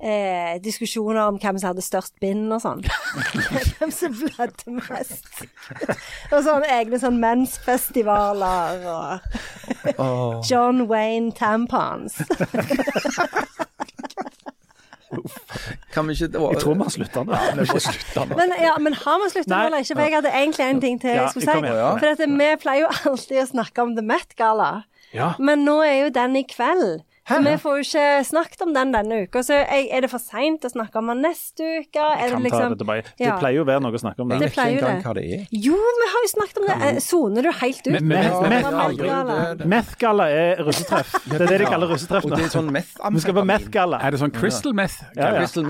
[0.00, 2.80] eh, diskusjoner om hvem som hadde størst bind og sånn.
[3.76, 5.28] hvem som blødde mest.
[6.32, 12.22] og sånn egne sånn mensfestivaler og John Wayne tampons.
[15.94, 18.36] Kan vi ikke Jeg tror vi har slutta nå.
[18.36, 19.94] Men, ja, men har vi slutta nå eller ikke?
[19.94, 21.72] For jeg hadde egentlig en ting til jeg skulle si.
[22.02, 24.70] For vi pleier jo alltid å snakke om The Met-gala.
[25.38, 27.02] Men nå er jo den i kveld.
[27.24, 29.40] Så vi får jo ikke snakket om den denne uka.
[29.42, 31.96] Så er er det for seint å snakke om den neste uke?
[32.04, 33.04] Er det liksom det.
[33.16, 34.44] Det pleier jo å være noe å snakke om Det det.
[34.44, 35.46] Jeg vet ikke pleier engang hva det er.
[35.64, 36.76] Jo, vi har jo snakket om det.
[36.84, 37.92] Eh, Soner du helt ut?
[39.56, 39.68] Den?
[39.72, 41.16] Meth-galla er russetreff.
[41.24, 42.36] Det er det de kaller russetreff nå.
[42.36, 44.00] det er sånn meth Vi skal på meth-galla.
[44.04, 45.00] Er det sånn crystal meth?
[45.16, 45.40] Ja, ja.
[45.40, 45.64] Crystal.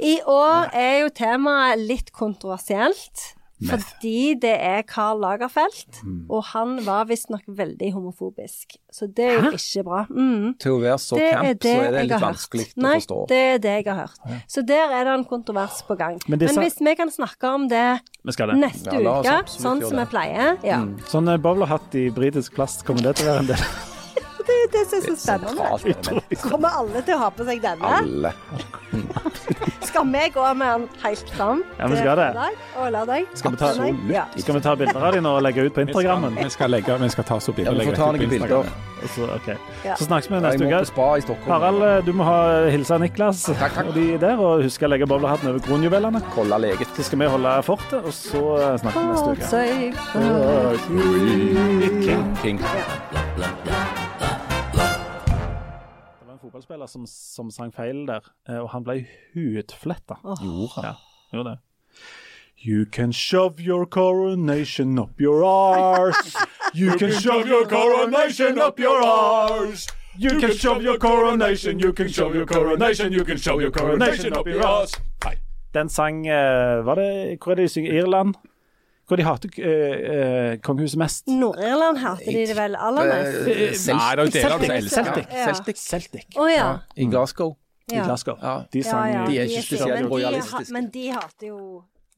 [0.00, 3.35] I år er jo temaet litt kontroversielt.
[3.64, 8.76] Fordi det er Karl Lagerfeldt, og han var visstnok veldig homofobisk.
[8.92, 10.02] Så det er jo ikke bra.
[10.10, 10.58] Mm.
[10.60, 12.26] Til å være så Det er camp, det så er det litt har hørt.
[12.26, 13.18] vanskelig Nei, å forstå.
[13.32, 14.20] det er det jeg har hørt.
[14.52, 16.20] Så der er det en kontrovers på gang.
[16.28, 18.00] Men Men, hvis vi kan snakke om det
[18.52, 18.60] det.
[18.60, 20.84] neste Ja, uke, sånn som vi pleier, ja.
[21.08, 23.95] Sånn eh, bowlerhatt i britisk plast, kommer det til å være en del?
[24.46, 26.36] Det, det jeg er så spennende.
[26.42, 27.82] Kommer alle til å ha på seg denne?
[27.98, 28.32] Alle.
[29.86, 32.26] Skal vi gå med den helt fram Ja, vi skal det.
[32.76, 33.26] og lørdag?
[33.34, 33.72] Skal vi ta-
[34.12, 34.24] Ja.
[34.36, 36.34] Skal vi ta bilder av dem og legge ut på Vi Instagrammen?
[36.36, 38.64] vi skal, legge, vi skal ta oss opp Ja, vi får ta noen bilder.
[39.14, 39.56] Så, okay.
[39.84, 39.94] Ja.
[39.94, 41.36] så snakkes vi neste uke.
[41.46, 43.86] Harald, du må ha hilse Niklas Takk, takk.
[43.86, 46.22] og de der, og husk å legge bowlerhatten over kronjuvelene.
[46.96, 49.46] Så skal vi holde fortet, og så eh, snakkes vi neste God uke.
[49.46, 49.94] sake.
[52.06, 52.36] King.
[52.42, 52.58] King.
[52.60, 54.14] Yeah.
[56.56, 59.04] Fotballspiller som, som sang feil der, eh, og han ble
[59.34, 60.16] hudfletta.
[60.40, 60.84] Gjorde han.
[60.84, 60.94] Ja,
[61.32, 61.58] gjorde det.
[62.58, 66.36] You can shove your coronation up your arse.
[66.74, 69.88] You can shove your coronation up your arse.
[70.18, 74.32] You can shove your coronation, you can shove your coronation, you can shove your coronation
[74.32, 74.96] up your arse.
[75.24, 75.36] Nei.
[75.74, 77.92] Den sang eh, Var det Hvor er det de synger?
[77.92, 78.34] Irland?
[79.06, 81.28] Hvor de hater eh, eh, kongehuset mest?
[81.30, 83.36] Nord-Irland hater de det vel aller mest?
[83.92, 84.72] Nei, det er jo deler av det som Celtic.
[84.76, 85.04] elsker.
[85.04, 85.28] Celtic.
[85.30, 85.44] Ja.
[85.46, 85.82] Celtic.
[85.84, 86.26] Celtic.
[86.36, 86.66] Å ja.
[86.96, 87.54] I Glasgow.
[87.86, 88.00] I.
[88.00, 88.40] Glasgow.
[88.42, 88.56] Ja.
[88.72, 89.20] De sang ja.
[89.30, 90.74] De er ikke spesielt rojalistiske.
[90.74, 91.60] Men de hater jo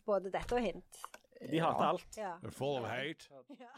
[0.09, 1.05] både dette og hint.
[1.51, 2.09] De hater alt.
[2.16, 2.32] Ja.
[2.57, 3.28] Full of hate.
[3.61, 3.74] Ja.